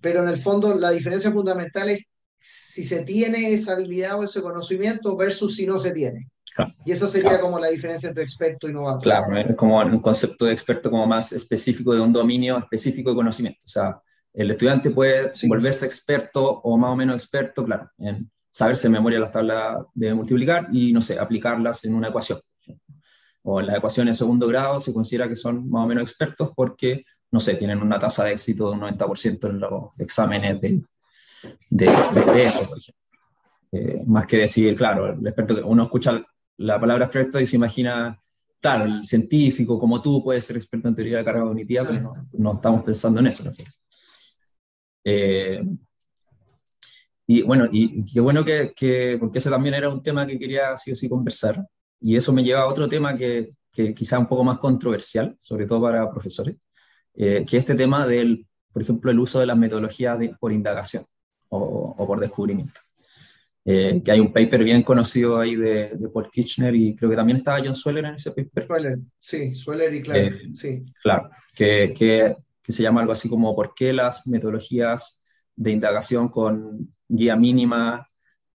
pero 0.00 0.22
en 0.22 0.28
el 0.28 0.38
fondo 0.38 0.72
la 0.76 0.90
diferencia 0.90 1.32
fundamental 1.32 1.90
es 1.90 2.04
si 2.38 2.84
se 2.84 3.02
tiene 3.02 3.52
esa 3.52 3.72
habilidad 3.72 4.20
o 4.20 4.22
ese 4.22 4.40
conocimiento 4.40 5.16
versus 5.16 5.56
si 5.56 5.66
no 5.66 5.78
se 5.78 5.90
tiene. 5.90 6.28
Y 6.84 6.92
eso 6.92 7.08
sería 7.08 7.40
como 7.40 7.58
la 7.58 7.68
diferencia 7.68 8.08
entre 8.08 8.22
experto 8.22 8.68
y 8.68 8.72
novato. 8.72 9.00
Claro, 9.00 9.36
es 9.36 9.56
como 9.56 9.78
un 9.80 10.00
concepto 10.00 10.44
de 10.44 10.52
experto 10.52 10.90
como 10.90 11.06
más 11.06 11.32
específico 11.32 11.92
de 11.92 12.00
un 12.00 12.12
dominio 12.12 12.58
específico 12.58 13.10
de 13.10 13.16
conocimiento. 13.16 13.60
O 13.64 13.68
sea, 13.68 14.00
el 14.32 14.50
estudiante 14.50 14.90
puede 14.90 15.32
volverse 15.48 15.86
experto 15.86 16.44
o 16.44 16.76
más 16.76 16.90
o 16.90 16.96
menos 16.96 17.22
experto, 17.22 17.64
claro, 17.64 17.90
en 17.98 18.30
saberse 18.50 18.86
en 18.86 18.92
memoria 18.92 19.18
las 19.18 19.32
tablas 19.32 19.84
de 19.94 20.14
multiplicar 20.14 20.68
y, 20.72 20.92
no 20.92 21.00
sé, 21.00 21.18
aplicarlas 21.18 21.84
en 21.84 21.94
una 21.94 22.08
ecuación. 22.08 22.40
O 23.42 23.60
en 23.60 23.66
las 23.66 23.76
ecuaciones 23.76 24.16
de 24.16 24.18
segundo 24.18 24.46
grado 24.46 24.80
se 24.80 24.92
considera 24.92 25.28
que 25.28 25.34
son 25.34 25.68
más 25.68 25.84
o 25.84 25.88
menos 25.88 26.02
expertos 26.02 26.50
porque, 26.54 27.04
no 27.30 27.40
sé, 27.40 27.56
tienen 27.56 27.82
una 27.82 27.98
tasa 27.98 28.24
de 28.24 28.32
éxito 28.32 28.70
de 28.70 28.76
un 28.76 28.80
90% 28.80 29.50
en 29.50 29.60
los 29.60 29.90
exámenes 29.98 30.60
de, 30.60 30.82
de, 31.68 31.86
eso, 32.42 32.66
por 32.68 32.78
ejemplo. 32.78 33.02
Eh, 33.72 34.02
más 34.06 34.26
que 34.26 34.38
decir, 34.38 34.74
claro, 34.76 35.12
el 35.12 35.26
experto, 35.26 35.66
uno 35.66 35.84
escucha 35.84 36.24
la 36.58 36.78
palabra 36.80 37.06
experto 37.06 37.40
y 37.40 37.46
se 37.46 37.56
imagina, 37.56 38.20
claro, 38.60 38.84
el 38.84 39.04
científico 39.04 39.78
como 39.78 40.00
tú 40.00 40.22
puede 40.22 40.40
ser 40.40 40.56
experto 40.56 40.88
en 40.88 40.94
teoría 40.94 41.18
de 41.18 41.24
carga 41.24 41.42
cognitiva, 41.42 41.84
pero 41.84 42.00
no, 42.00 42.12
no 42.32 42.52
estamos 42.54 42.82
pensando 42.84 43.20
en 43.20 43.26
eso. 43.26 43.44
¿no? 43.44 43.52
Eh, 45.04 45.62
y 47.26 47.42
bueno, 47.42 47.66
y 47.70 48.04
qué 48.04 48.20
bueno 48.20 48.44
que, 48.44 48.72
que, 48.74 49.16
porque 49.18 49.38
ese 49.38 49.50
también 49.50 49.74
era 49.74 49.88
un 49.88 50.02
tema 50.02 50.26
que 50.26 50.38
quería 50.38 50.76
sí 50.76 50.92
o 50.92 50.94
sí 50.94 51.08
conversar, 51.08 51.66
y 52.00 52.16
eso 52.16 52.32
me 52.32 52.44
lleva 52.44 52.60
a 52.60 52.66
otro 52.66 52.88
tema 52.88 53.16
que, 53.16 53.54
que 53.72 53.94
quizá 53.94 54.18
un 54.18 54.26
poco 54.26 54.44
más 54.44 54.58
controversial, 54.58 55.36
sobre 55.38 55.66
todo 55.66 55.82
para 55.82 56.10
profesores, 56.10 56.56
eh, 57.14 57.44
que 57.48 57.56
es 57.56 57.62
este 57.62 57.74
tema 57.74 58.06
del, 58.06 58.46
por 58.72 58.82
ejemplo, 58.82 59.10
el 59.10 59.18
uso 59.18 59.40
de 59.40 59.46
las 59.46 59.56
metodologías 59.56 60.18
por 60.38 60.52
indagación 60.52 61.06
o, 61.48 61.94
o 61.96 62.06
por 62.06 62.20
descubrimiento. 62.20 62.80
Eh, 63.66 64.02
que 64.04 64.12
hay 64.12 64.20
un 64.20 64.32
paper 64.32 64.62
bien 64.62 64.82
conocido 64.82 65.38
ahí 65.38 65.56
de, 65.56 65.90
de, 65.94 66.08
Paul 66.10 66.28
Kirchner 66.30 66.74
y 66.74 66.94
creo 66.94 67.08
que 67.08 67.16
también 67.16 67.38
estaba 67.38 67.60
John 67.64 67.74
Sweller 67.74 68.04
en 68.04 68.14
ese 68.16 68.30
paper. 68.30 68.66
Sweller, 68.66 68.98
sí, 69.18 69.54
Sweller 69.54 69.94
y 69.94 70.02
Clark, 70.02 70.34
sí. 70.54 70.84
Claro, 71.02 71.30
que, 71.54 71.94
que 71.96 72.36
que 72.64 72.72
se 72.72 72.82
llama 72.82 73.02
algo 73.02 73.12
así 73.12 73.28
como 73.28 73.54
¿Por 73.54 73.74
qué 73.74 73.92
las 73.92 74.26
metodologías 74.26 75.22
de 75.54 75.70
indagación 75.70 76.30
con 76.30 76.94
guía 77.06 77.36
mínima 77.36 78.08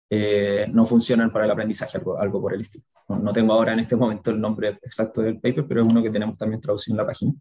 eh, 0.09 0.65
no 0.73 0.87
funcionan 0.87 1.31
para 1.31 1.45
el 1.45 1.51
aprendizaje? 1.51 1.99
Algo, 2.19 2.41
por 2.41 2.55
el 2.55 2.63
estilo. 2.63 2.85
No, 3.09 3.33
tengo 3.33 3.53
ahora 3.53 3.75
en 3.75 3.81
este 3.81 3.97
momento 3.97 4.31
el 4.31 4.41
nombre 4.41 4.79
exacto 4.83 5.21
del 5.21 5.39
paper, 5.39 5.67
pero 5.69 5.83
es 5.83 5.89
uno 5.89 6.03
que 6.03 6.11
tenemos 6.11 6.39
también 6.39 6.61
traducido 6.61 6.95
en 6.95 6.97
la 6.97 7.07
página. 7.07 7.33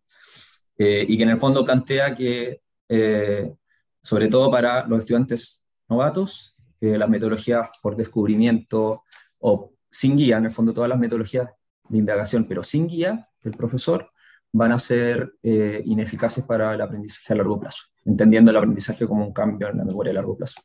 Eh, 0.77 1.05
y 1.07 1.17
que 1.17 1.23
en 1.23 1.29
el 1.29 1.37
fondo 1.37 1.63
plantea 1.63 2.13
que, 2.13 2.61
eh, 2.89 3.53
sobre 4.01 4.27
todo 4.27 4.51
para 4.51 4.85
los 4.85 4.99
estudiantes 4.99 5.63
novatos, 5.87 6.56
las 6.79 7.09
metodologías 7.09 7.69
por 7.81 7.95
descubrimiento 7.95 9.03
o 9.39 9.73
sin 9.89 10.17
guía, 10.17 10.37
en 10.37 10.45
el 10.45 10.51
fondo 10.51 10.73
todas 10.73 10.89
las 10.89 10.99
metodologías 10.99 11.49
de 11.89 11.97
indagación, 11.97 12.45
pero 12.47 12.63
sin 12.63 12.87
guía 12.87 13.27
del 13.43 13.53
profesor, 13.53 14.11
van 14.51 14.71
a 14.71 14.79
ser 14.79 15.33
eh, 15.43 15.81
ineficaces 15.85 16.43
para 16.43 16.73
el 16.73 16.81
aprendizaje 16.81 17.33
a 17.33 17.37
largo 17.37 17.59
plazo, 17.59 17.85
entendiendo 18.05 18.51
el 18.51 18.57
aprendizaje 18.57 19.05
como 19.07 19.25
un 19.25 19.33
cambio 19.33 19.69
en 19.69 19.77
la 19.77 19.85
memoria 19.85 20.11
a 20.11 20.15
largo 20.15 20.37
plazo. 20.37 20.61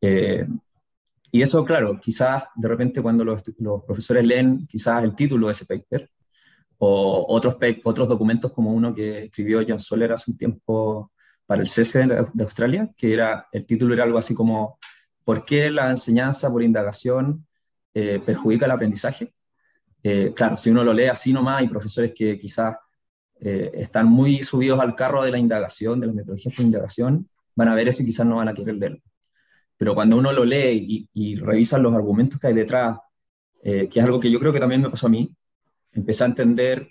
Eh, 0.00 0.46
y 1.30 1.42
eso, 1.42 1.64
claro, 1.64 1.98
quizás 2.00 2.44
de 2.54 2.68
repente 2.68 3.02
cuando 3.02 3.24
los, 3.24 3.42
profesores 3.86 4.24
leen 4.24 4.66
quizás 4.66 5.02
el 5.02 5.14
título 5.14 5.46
de 5.46 5.52
ese 5.52 5.66
paper 5.66 6.08
o 6.78 7.26
otros, 7.28 7.56
otros 7.84 8.08
documentos 8.08 8.52
como 8.52 8.72
uno 8.72 8.94
que 8.94 9.24
escribió 9.24 9.64
John 9.66 9.78
Soler 9.78 10.12
hace 10.12 10.30
un 10.30 10.36
tiempo 10.36 11.12
para 11.46 11.60
el 11.60 11.66
CESE 11.66 12.06
de 12.32 12.42
Australia, 12.42 12.90
que 12.96 13.12
era, 13.12 13.48
el 13.52 13.66
título 13.66 13.94
era 13.94 14.04
algo 14.04 14.18
así 14.18 14.34
como 14.34 14.78
¿Por 15.24 15.44
qué 15.44 15.70
la 15.70 15.90
enseñanza 15.90 16.50
por 16.50 16.62
indagación 16.62 17.46
eh, 17.94 18.20
perjudica 18.24 18.66
el 18.66 18.72
aprendizaje? 18.72 19.32
claro, 20.36 20.54
si 20.54 20.68
uno 20.68 20.84
lo 20.84 20.92
lee 20.92 21.06
así 21.06 21.32
nomás, 21.32 21.60
hay 21.60 21.68
profesores 21.68 22.12
que 22.14 22.38
quizás 22.38 22.76
eh, 23.40 23.70
están 23.74 24.06
muy 24.06 24.42
subidos 24.42 24.80
al 24.80 24.94
carro 24.94 25.22
de 25.22 25.30
la 25.30 25.38
indagación, 25.38 26.00
de 26.00 26.06
las 26.06 26.16
metodologías 26.16 26.54
por 26.54 26.64
indagación, 26.64 27.28
van 27.54 27.68
a 27.68 27.74
ver 27.74 27.88
eso 27.88 28.02
y 28.02 28.06
quizás 28.06 28.26
no 28.26 28.36
van 28.36 28.48
a 28.48 28.54
querer 28.54 28.76
verlo. 28.76 29.00
Pero 29.76 29.94
cuando 29.94 30.16
uno 30.16 30.32
lo 30.32 30.44
lee 30.44 31.08
y, 31.12 31.36
revisa 31.36 31.78
los 31.78 31.94
argumentos 31.94 32.40
que 32.40 32.46
hay 32.46 32.54
detrás, 32.54 32.98
eh, 33.62 33.88
que 33.88 34.00
es 34.00 34.04
algo 34.04 34.20
que 34.20 34.30
yo 34.30 34.40
creo 34.40 34.52
que 34.52 34.60
también 34.60 34.82
me 34.82 34.90
pasó 34.90 35.08
a 35.08 35.10
mí, 35.10 35.34
empecé 35.92 36.24
a 36.24 36.28
entender 36.28 36.88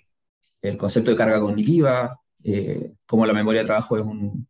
el 0.62 0.76
concepto 0.76 1.10
de 1.10 1.16
carga 1.16 1.40
cognitiva, 1.40 2.20
eh, 2.44 2.92
cómo 3.06 3.26
la 3.26 3.32
memoria 3.32 3.62
de 3.62 3.66
trabajo 3.66 3.98
es 3.98 4.04
un, 4.04 4.46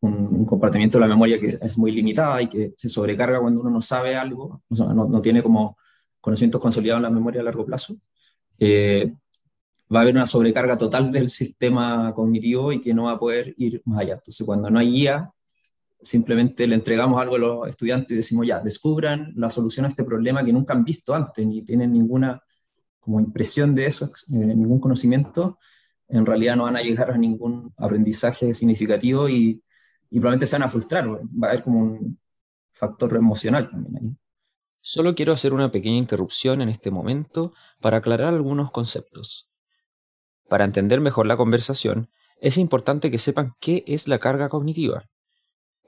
un, 0.00 0.44
comportamiento 0.46 0.98
de 0.98 1.02
la 1.02 1.08
memoria 1.08 1.38
que 1.38 1.58
es 1.60 1.78
muy 1.78 1.92
limitada 1.92 2.40
y 2.40 2.48
que 2.48 2.72
se 2.76 2.88
sobrecarga 2.88 3.40
cuando 3.40 3.60
uno 3.60 3.70
no 3.70 3.80
sabe 3.80 4.16
algo, 4.16 4.62
o 4.68 4.74
sea, 4.74 4.86
no, 4.86 5.06
no, 5.06 5.20
tiene 5.20 5.42
como 5.42 5.76
conocimientos 6.20 6.60
consolidados 6.60 7.00
en 7.00 7.02
la 7.04 7.10
memoria 7.10 7.40
a 7.40 7.44
largo 7.44 7.64
plazo. 7.66 7.96
Eh, 8.58 9.12
va 9.94 10.00
a 10.00 10.02
haber 10.02 10.14
una 10.14 10.26
sobrecarga 10.26 10.76
total 10.76 11.10
del 11.12 11.28
sistema 11.28 12.12
cognitivo 12.14 12.72
y 12.72 12.80
que 12.80 12.94
no 12.94 13.04
va 13.04 13.12
a 13.12 13.18
poder 13.18 13.54
ir 13.58 13.82
más 13.84 14.00
allá. 14.00 14.14
Entonces, 14.14 14.44
cuando 14.44 14.70
no 14.70 14.78
hay 14.78 14.90
guía, 14.90 15.30
simplemente 16.02 16.66
le 16.66 16.74
entregamos 16.74 17.20
algo 17.20 17.36
a 17.36 17.38
los 17.38 17.68
estudiantes 17.68 18.12
y 18.12 18.16
decimos, 18.16 18.46
ya, 18.46 18.60
descubran 18.60 19.32
la 19.36 19.50
solución 19.50 19.86
a 19.86 19.88
este 19.88 20.04
problema 20.04 20.44
que 20.44 20.52
nunca 20.52 20.74
han 20.74 20.84
visto 20.84 21.14
antes, 21.14 21.46
ni 21.46 21.62
tienen 21.62 21.92
ninguna 21.92 22.40
como 23.00 23.20
impresión 23.20 23.74
de 23.74 23.86
eso, 23.86 24.06
eh, 24.06 24.12
ningún 24.28 24.80
conocimiento, 24.80 25.58
en 26.08 26.26
realidad 26.26 26.56
no 26.56 26.64
van 26.64 26.76
a 26.76 26.82
llegar 26.82 27.10
a 27.10 27.18
ningún 27.18 27.72
aprendizaje 27.76 28.52
significativo 28.54 29.28
y, 29.28 29.62
y 30.10 30.20
probablemente 30.20 30.46
se 30.46 30.56
van 30.56 30.62
a 30.62 30.68
frustrar, 30.68 31.08
va 31.08 31.48
a 31.48 31.50
haber 31.50 31.62
como 31.62 31.80
un 31.80 32.18
factor 32.70 33.14
emocional 33.16 33.70
también 33.70 33.96
ahí. 33.96 34.16
Solo 34.80 35.14
quiero 35.14 35.32
hacer 35.32 35.52
una 35.52 35.70
pequeña 35.70 35.96
interrupción 35.96 36.62
en 36.62 36.68
este 36.68 36.90
momento 36.90 37.52
para 37.80 37.98
aclarar 37.98 38.32
algunos 38.32 38.70
conceptos. 38.70 39.50
Para 40.48 40.64
entender 40.64 41.00
mejor 41.00 41.26
la 41.26 41.36
conversación, 41.36 42.10
es 42.40 42.56
importante 42.56 43.10
que 43.10 43.18
sepan 43.18 43.54
qué 43.60 43.84
es 43.86 44.08
la 44.08 44.18
carga 44.18 44.48
cognitiva. 44.48 45.08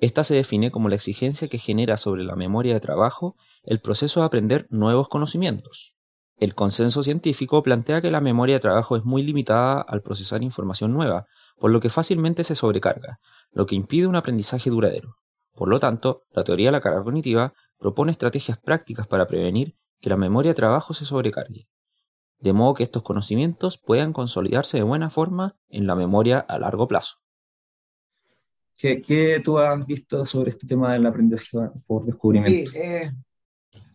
Esta 0.00 0.24
se 0.24 0.34
define 0.34 0.70
como 0.70 0.88
la 0.88 0.96
exigencia 0.96 1.48
que 1.48 1.58
genera 1.58 1.96
sobre 1.96 2.24
la 2.24 2.36
memoria 2.36 2.74
de 2.74 2.80
trabajo 2.80 3.36
el 3.62 3.80
proceso 3.80 4.20
de 4.20 4.26
aprender 4.26 4.66
nuevos 4.70 5.08
conocimientos. 5.08 5.94
El 6.40 6.54
consenso 6.54 7.02
científico 7.02 7.62
plantea 7.62 8.00
que 8.00 8.10
la 8.10 8.22
memoria 8.22 8.54
de 8.54 8.60
trabajo 8.60 8.96
es 8.96 9.04
muy 9.04 9.22
limitada 9.22 9.82
al 9.82 10.00
procesar 10.00 10.42
información 10.42 10.90
nueva, 10.90 11.26
por 11.58 11.70
lo 11.70 11.80
que 11.80 11.90
fácilmente 11.90 12.44
se 12.44 12.54
sobrecarga, 12.54 13.20
lo 13.52 13.66
que 13.66 13.74
impide 13.74 14.06
un 14.06 14.16
aprendizaje 14.16 14.70
duradero. 14.70 15.18
Por 15.54 15.68
lo 15.68 15.78
tanto, 15.80 16.22
la 16.32 16.42
teoría 16.42 16.68
de 16.68 16.72
la 16.72 16.80
carga 16.80 17.04
cognitiva 17.04 17.52
propone 17.78 18.12
estrategias 18.12 18.56
prácticas 18.58 19.06
para 19.06 19.26
prevenir 19.26 19.76
que 20.00 20.08
la 20.08 20.16
memoria 20.16 20.52
de 20.52 20.54
trabajo 20.54 20.94
se 20.94 21.04
sobrecargue, 21.04 21.68
de 22.38 22.52
modo 22.54 22.72
que 22.72 22.84
estos 22.84 23.02
conocimientos 23.02 23.76
puedan 23.76 24.14
consolidarse 24.14 24.78
de 24.78 24.82
buena 24.82 25.10
forma 25.10 25.58
en 25.68 25.86
la 25.86 25.94
memoria 25.94 26.38
a 26.38 26.58
largo 26.58 26.88
plazo. 26.88 27.16
¿Qué, 28.78 29.42
tú 29.44 29.58
has 29.58 29.84
visto 29.84 30.24
sobre 30.24 30.48
este 30.48 30.66
tema 30.66 30.94
del 30.94 31.04
aprendizaje 31.04 31.68
por 31.86 32.06
descubrimiento? 32.06 32.70
Sí, 32.70 32.78
eh, 32.78 33.12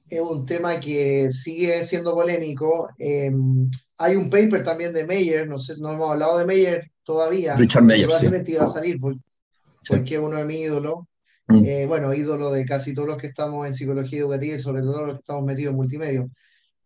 es 0.09 0.21
un 0.21 0.45
tema 0.45 0.79
que 0.79 1.31
sigue 1.31 1.83
siendo 1.85 2.13
polémico. 2.13 2.89
Em, 2.97 3.69
hay 3.97 4.15
un 4.15 4.29
paper 4.29 4.63
también 4.63 4.93
de 4.93 5.05
Meyer, 5.05 5.47
no, 5.47 5.59
sé, 5.59 5.75
no 5.77 5.93
hemos 5.93 6.11
hablado 6.11 6.37
de 6.37 6.45
Meyer 6.45 6.91
todavía. 7.03 7.55
Richard 7.55 7.83
Meyer, 7.83 8.07
Probablemente 8.07 8.51
iba 8.51 8.65
a 8.65 8.67
salir 8.67 8.99
porque, 8.99 10.15
es 10.15 10.19
uno 10.19 10.37
de 10.37 10.45
mis 10.45 10.59
ídolos. 10.59 11.05
Mm. 11.47 11.63
Eh, 11.63 11.85
bueno, 11.85 12.13
ídolo 12.13 12.51
de 12.51 12.65
casi 12.65 12.93
todos 12.93 13.07
los 13.07 13.17
que 13.17 13.27
estamos 13.27 13.67
en 13.67 13.75
psicología 13.75 14.19
educativa 14.19 14.55
y 14.57 14.61
sobre 14.61 14.81
todo 14.81 15.05
los 15.05 15.15
que 15.15 15.19
estamos 15.19 15.43
metidos 15.43 15.71
en 15.71 15.77
multimedia. 15.77 16.27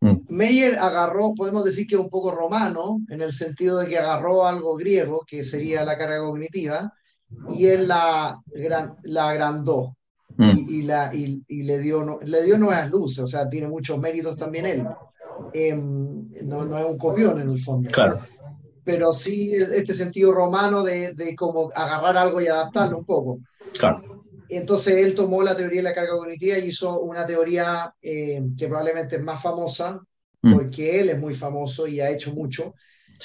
Mm. 0.01 0.17
Meyer 0.29 0.77
agarró, 0.79 1.33
podemos 1.33 1.63
decir 1.63 1.87
que 1.87 1.97
un 1.97 2.09
poco 2.09 2.31
romano, 2.31 2.99
en 3.09 3.21
el 3.21 3.33
sentido 3.33 3.79
de 3.79 3.87
que 3.87 3.97
agarró 3.97 4.45
algo 4.45 4.75
griego, 4.75 5.23
que 5.27 5.43
sería 5.43 5.83
la 5.83 5.97
carga 5.97 6.19
cognitiva, 6.19 6.93
y 7.49 7.67
él 7.67 7.87
la, 7.87 8.41
la 9.03 9.29
agrandó 9.29 9.95
mm. 10.39 10.69
y, 10.69 10.81
la, 10.83 11.13
y, 11.13 11.43
le, 11.63 11.79
dio, 11.79 12.19
le 12.23 12.43
dio 12.43 12.57
nuevas 12.57 12.89
luces, 12.89 13.19
o 13.19 13.27
sea, 13.27 13.49
tiene 13.49 13.67
muchos 13.67 13.99
méritos 13.99 14.37
también 14.37 14.65
él. 14.65 14.87
Em, 15.53 16.29
no, 16.43 16.65
no, 16.65 16.77
es 16.77 16.85
un 16.85 16.97
copión 16.97 17.39
en 17.39 17.49
el 17.49 17.59
fondo. 17.59 17.89
Claro. 17.89 18.21
Pero 18.83 19.13
sí 19.13 19.51
este 19.53 19.93
sentido 19.93 20.33
romano 20.33 20.83
de, 20.83 21.13
de 21.13 21.35
como 21.35 21.69
agarrar 21.75 22.17
algo 22.17 22.41
y 22.41 22.47
adaptarlo 22.47 22.97
un 22.97 23.05
poco. 23.05 23.39
Claro. 23.77 24.23
Entonces 24.49 24.95
él 24.95 25.13
tomó 25.13 25.43
la 25.43 25.55
teoría 25.55 25.79
de 25.79 25.83
la 25.83 25.93
carga 25.93 26.13
cognitiva 26.13 26.57
y 26.57 26.69
hizo 26.69 26.99
una 27.01 27.25
teoría 27.25 27.93
eh, 28.01 28.41
que 28.57 28.67
probablemente 28.67 29.17
es 29.17 29.21
más 29.21 29.41
famosa, 29.41 30.01
mm. 30.41 30.53
porque 30.53 30.99
él 30.99 31.09
es 31.09 31.19
muy 31.19 31.35
famoso 31.35 31.85
y 31.87 31.99
ha 31.99 32.09
hecho 32.09 32.33
mucho, 32.33 32.73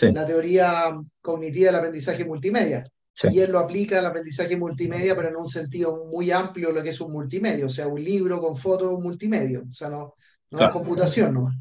la 0.01 0.27
teoría 0.27 1.01
cognitiva 1.23 1.67
del 1.67 1.77
aprendizaje 1.77 2.25
multimedia. 2.25 2.85
Y 3.31 3.41
él 3.41 3.53
lo 3.53 3.61
aplica 3.61 3.99
al 3.99 4.07
aprendizaje 4.07 4.57
multimedia, 4.57 5.15
pero 5.15 5.29
en 5.29 5.37
un 5.37 5.49
sentido 5.49 6.07
muy 6.07 6.31
amplio, 6.33 6.73
lo 6.73 6.83
que 6.83 6.91
es 6.91 7.01
un 7.01 7.13
multimedia, 7.13 7.67
o 7.67 7.71
sea, 7.71 7.87
un 7.87 8.03
libro 8.03 8.41
con 8.41 8.57
fotos, 8.57 8.93
un 8.93 9.03
multimedia, 9.03 9.61
o 9.61 9.73
sea, 9.73 9.89
no, 9.89 10.15
no 10.51 10.61
es 10.61 10.71
computación, 10.71 11.35
¿no? 11.35 11.53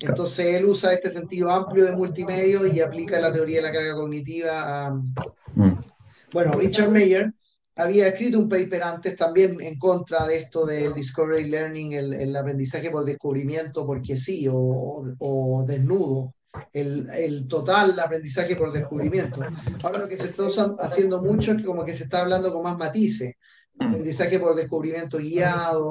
Entonces 0.00 0.46
él 0.46 0.66
usa 0.66 0.92
este 0.92 1.10
sentido 1.10 1.50
amplio 1.50 1.84
de 1.84 1.96
multimedia 1.96 2.60
y 2.72 2.80
aplica 2.80 3.20
la 3.20 3.32
teoría 3.32 3.56
de 3.58 3.62
la 3.62 3.72
carga 3.72 3.94
cognitiva 3.94 4.86
a... 4.86 4.90
Mm. 4.90 5.84
Bueno, 6.32 6.52
Richard 6.52 6.90
Mayer 6.90 7.32
había 7.76 8.08
escrito 8.08 8.38
un 8.38 8.48
paper 8.48 8.82
antes 8.82 9.16
también 9.16 9.60
en 9.60 9.78
contra 9.78 10.26
de 10.26 10.38
esto 10.38 10.66
del 10.66 10.94
discovery 10.94 11.48
learning, 11.48 11.92
el, 11.92 12.36
aprendizaje 12.36 12.90
por 12.90 13.04
descubrimiento, 13.04 13.86
porque 13.86 14.16
sí, 14.16 14.46
o, 14.50 15.04
o 15.18 15.64
desnudo, 15.66 16.34
el, 16.72 17.08
el, 17.10 17.48
total 17.48 17.98
aprendizaje 17.98 18.56
por 18.56 18.72
descubrimiento. 18.72 19.40
Ahora 19.82 19.98
lo 19.98 20.08
que 20.08 20.18
se 20.18 20.26
está 20.26 20.44
haciendo 20.80 21.22
mucho 21.22 21.52
es 21.52 21.58
que 21.58 21.64
como 21.64 21.84
que 21.84 21.94
se 21.94 22.04
está 22.04 22.22
hablando 22.22 22.52
con 22.52 22.62
más 22.62 22.76
matices. 22.76 23.36
Mm. 23.76 23.86
Aprendizaje 23.88 24.38
por 24.38 24.54
descubrimiento 24.54 25.18
guiado 25.18 25.90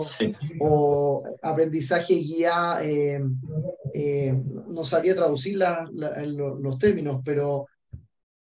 o 0.60 1.24
aprendizaje 1.42 2.16
guiado, 2.16 2.82
eh, 2.82 3.22
eh, 3.94 4.42
no 4.68 4.86
sabía 4.86 5.16
traducir 5.16 5.58
los 5.58 6.80
términos, 6.80 7.22
pero 7.26 7.68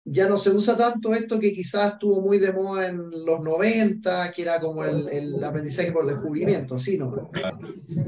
ya 0.07 0.29
no 0.29 0.37
se 0.37 0.51
usa 0.51 0.77
tanto 0.77 1.15
esto 1.15 1.41
que 1.41 1.55
quizás 1.55 1.95
estuvo 1.95 2.21
muy 2.21 2.39
de 2.39 2.53
moda 2.53 2.89
en 2.89 3.11
los 3.25 3.41
90, 3.41 4.33
que 4.33 4.43
era 4.43 4.61
como 4.61 4.85
el, 4.85 5.09
el 5.09 5.43
aprendizaje 5.43 5.93
por 5.93 6.07
descubrimiento, 6.07 6.75
así, 6.75 6.99
¿no? 6.99 7.31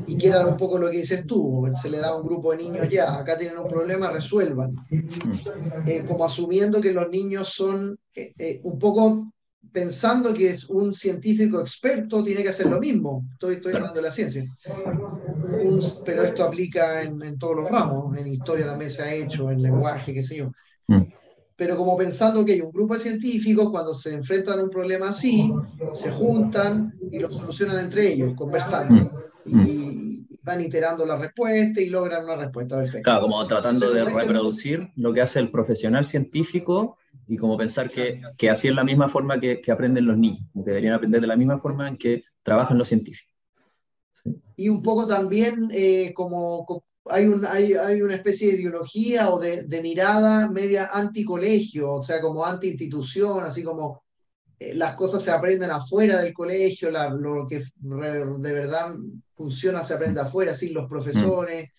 Y 0.07 0.19
que 0.19 0.29
era 0.29 0.47
un 0.47 0.59
poco 0.59 0.79
lo 0.79 0.91
que 0.91 0.99
dices 0.99 1.27
tú, 1.27 1.67
se 1.81 1.89
le 1.89 1.99
da 1.99 2.09
a 2.09 2.17
un 2.17 2.27
grupo 2.27 2.53
de 2.53 2.59
niños 2.59 2.89
ya, 2.91 3.17
acá 3.19 3.39
tienen 3.39 3.59
un 3.59 3.69
problema, 3.69 4.11
resuelvan. 4.11 4.75
Mm. 4.91 5.89
Eh, 5.89 6.05
como 6.07 6.25
asumiendo 6.25 6.81
que 6.83 6.93
los 6.93 7.09
niños 7.09 7.49
son 7.49 7.99
eh, 8.15 8.35
eh, 8.39 8.61
un 8.63 8.79
poco 8.79 9.33
pensando 9.73 10.33
que 10.33 10.51
es 10.51 10.69
un 10.69 10.95
científico 10.95 11.61
experto 11.61 12.23
tiene 12.23 12.43
que 12.43 12.51
hacer 12.51 12.67
lo 12.67 12.79
mismo. 12.79 13.27
Estoy, 13.33 13.55
estoy 13.57 13.75
hablando 13.75 13.97
de 13.97 14.03
la 14.03 14.13
ciencia. 14.13 14.45
pero 16.05 16.25
esto 16.25 16.45
aplica 16.45 17.03
en, 17.03 17.23
en, 17.23 17.39
todos 17.39 17.57
los 17.57 17.71
ramos, 17.71 18.17
en 18.19 18.27
historia 18.27 18.67
también 18.67 18.91
se 18.91 19.03
ha 19.03 19.15
hecho, 19.15 19.51
en 19.51 19.63
lenguaje, 19.63 20.13
qué 20.13 20.23
sé 20.23 20.37
yo. 20.37 20.53
Mm 21.57 21.67
pero 21.67 21.77
como 21.77 21.97
pensando 21.97 22.45
que 22.45 22.53
hay 22.53 22.61
un 22.61 22.71
grupo 22.71 22.95
de 22.95 23.01
científicos, 23.01 23.71
cuando 23.71 23.95
se 23.95 24.15
enfrentan 24.15 24.61
a 24.61 24.65
un 24.65 24.71
problema 24.71 25.09
así, 25.09 25.53
se 25.95 26.11
juntan 26.11 26.95
y 27.11 27.19
lo 27.19 27.31
solucionan 27.31 27.81
entre 27.81 28.13
ellos, 28.13 28.35
conversando. 28.37 29.11
Mm. 29.47 29.67
Y 29.67 30.27
van 30.43 30.61
iterando 30.61 31.07
la 31.07 31.17
respuesta 31.17 31.81
y 31.81 31.89
logran 31.89 32.25
una 32.25 32.37
respuesta 32.37 32.77
perfecta. 32.77 33.03
Claro, 33.03 33.23
como 33.23 33.47
tratando 33.47 33.91
de 33.91 34.05
reproducir 34.05 34.91
lo 34.97 35.15
que 35.15 35.23
hace 35.23 35.41
el 35.41 35.51
profesional 35.51 36.05
científico 36.05 36.99
y 37.27 37.37
como 37.37 37.57
pensar 37.57 37.91
que, 37.91 38.21
que 38.37 38.51
así 38.51 38.69
es 38.69 38.75
la 38.75 38.85
misma 38.85 39.09
forma 39.09 39.41
que, 39.41 39.61
que, 39.61 39.73
aprenden 39.73 40.07
los 40.07 40.19
niños, 40.19 40.47
que 40.55 40.61
deberían 40.61 40.95
aprender 40.95 41.23
de 41.23 41.27
la 41.27 41.37
misma 41.37 41.59
forma 41.59 41.89
en 41.89 41.97
que 41.97 42.25
trabajan 42.43 42.77
los 42.77 42.89
científicos. 42.89 43.35
Y 44.57 44.69
un 44.69 44.83
poco 44.83 45.07
también 45.07 45.69
eh, 45.73 46.13
como 46.15 46.65
hay, 47.09 47.27
un, 47.27 47.45
hay, 47.47 47.75
hay, 47.75 48.03
una 48.03 48.17
especie 48.17 48.53
de 48.53 48.59
ideología 48.61 49.31
o 49.31 49.39
de, 49.39 49.65
de 49.65 49.83
mirada 49.83 50.49
media 50.49 50.91
anticolegio, 50.93 51.93
o 51.93 52.03
sea, 52.03 52.21
como 52.21 52.45
anti-institución, 52.45 53.45
así 53.45 53.63
como 53.63 54.03
eh, 54.59 54.75
las 54.75 54.95
cosas 54.95 55.23
se 55.23 55.31
aprenden 55.31 55.71
afuera 55.71 56.21
del 56.21 56.33
colegio, 56.33 56.91
lo 56.91 57.47
que 57.47 57.63
de 57.81 58.53
verdad 58.53 58.95
funciona 59.35 59.85
se 59.85 59.95
aprende 59.95 60.21
afuera, 60.21 60.55
sin 60.55 60.73
los 60.73 60.89
profesores, 60.89 61.71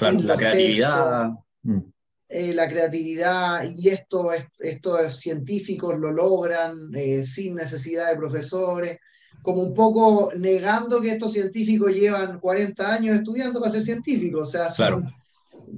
mm. 0.00 0.18
la 0.18 0.36
creatividad. 0.36 1.30
Mm. 1.62 1.80
Eh, 2.26 2.54
la 2.54 2.68
creatividad 2.68 3.64
y 3.76 3.90
esto, 3.90 4.30
estos 4.58 5.18
científicos 5.18 5.96
lo 5.98 6.10
logran 6.10 6.90
eh, 6.94 7.22
sin 7.22 7.54
necesidad 7.54 8.10
de 8.10 8.16
profesores 8.16 8.98
como 9.44 9.62
un 9.62 9.74
poco 9.74 10.32
negando 10.34 11.02
que 11.02 11.10
estos 11.10 11.34
científicos 11.34 11.92
llevan 11.92 12.40
40 12.40 12.94
años 12.94 13.16
estudiando 13.16 13.60
para 13.60 13.72
ser 13.72 13.82
científicos. 13.82 14.42
O 14.42 14.46
sea, 14.46 14.68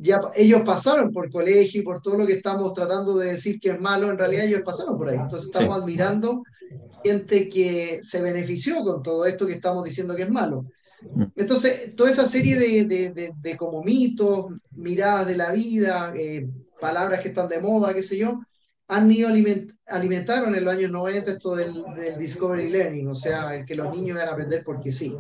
ya, 0.01 0.21
ellos 0.37 0.63
pasaron 0.65 1.13
por 1.13 1.29
colegio 1.33 1.81
y 1.81 1.85
por 1.85 2.01
todo 2.01 2.17
lo 2.19 2.27
que 2.29 2.35
estamos 2.35 2.73
tratando 2.75 3.19
de 3.19 3.33
decir 3.33 3.59
que 3.59 3.71
es 3.71 3.81
malo, 3.81 4.09
en 4.09 4.19
realidad 4.19 4.45
ellos 4.45 4.63
pasaron 4.65 4.97
por 4.97 5.09
ahí. 5.09 5.17
Entonces 5.17 5.51
estamos 5.51 5.77
admirando 5.77 6.45
gente 7.03 7.49
que 7.49 7.99
se 8.05 8.23
benefició 8.23 8.85
con 8.85 9.03
todo 9.03 9.27
esto 9.27 9.49
que 9.49 9.55
estamos 9.55 9.83
diciendo 9.83 10.15
que 10.15 10.23
es 10.23 10.31
malo. 10.31 10.67
Mm. 11.03 11.25
Entonces, 11.35 11.97
toda 11.97 12.11
esa 12.11 12.27
serie 12.29 12.57
de, 12.57 12.85
de, 12.85 13.33
de, 13.37 13.57
como 13.57 13.83
mitos, 13.83 14.47
miradas 14.77 15.27
de 15.27 15.37
la 15.37 15.51
vida, 15.51 16.13
eh, 16.17 16.47
palabras 16.81 17.19
que 17.19 17.29
están 17.31 17.49
de 17.49 17.61
moda, 17.61 17.93
qué 17.93 18.05
sé 18.05 18.17
yo, 18.17 18.39
han 18.89 19.11
ido 19.11 19.29
aliment 19.29 19.73
alimentaron 19.87 20.55
en 20.55 20.65
los 20.65 20.75
años 20.75 20.91
90 20.91 21.31
esto 21.31 21.55
del, 21.55 21.73
del, 21.95 22.19
Discovery 22.19 22.71
Learning, 22.71 23.09
o 23.09 23.15
sea, 23.15 23.55
el 23.55 23.65
que 23.65 23.77
los 23.77 23.95
niños 23.95 24.19
van 24.19 24.29
a 24.29 24.33
aprender 24.33 24.65
porque 24.65 24.91
sí. 24.93 25.15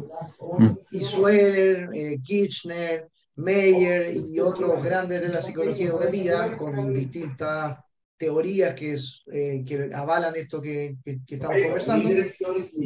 Mm. 0.59 0.71
Y 0.91 1.05
Sweller, 1.05 1.89
eh, 1.95 2.19
Kirchner, 2.23 3.09
Meyer 3.37 4.17
y 4.17 4.41
otros 4.41 4.83
grandes 4.83 5.21
de 5.21 5.29
la 5.29 5.43
psicología 5.43 5.89
educativa 5.89 6.57
con 6.57 6.93
distintas 6.93 7.79
teorías 8.17 8.75
que, 8.75 8.99
eh, 9.31 9.63
que 9.65 9.91
avalan 9.95 10.35
esto 10.37 10.61
que, 10.61 10.97
que, 11.05 11.21
que 11.27 11.35
estamos 11.35 11.59
conversando, 11.63 12.09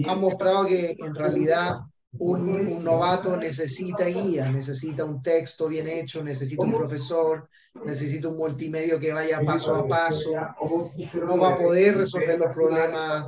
han 0.06 0.20
mostrado 0.20 0.66
que 0.66 0.96
en 0.98 1.14
realidad 1.14 1.76
un, 2.18 2.82
novato 2.84 3.36
necesita 3.36 4.06
guía, 4.06 4.50
necesita 4.50 5.04
un 5.04 5.22
texto 5.22 5.68
bien 5.68 5.88
hecho, 5.88 6.22
necesita 6.22 6.62
un 6.62 6.72
profesor, 6.72 7.48
necesita 7.84 8.28
un 8.28 8.36
multimedio 8.36 8.98
que 8.98 9.12
vaya 9.12 9.40
paso 9.44 9.74
a 9.76 9.86
paso, 9.86 10.30
no 11.14 11.38
va 11.38 11.50
a 11.50 11.56
poder 11.56 11.98
resolver 11.98 12.38
los 12.38 12.54
problemas 12.54 13.26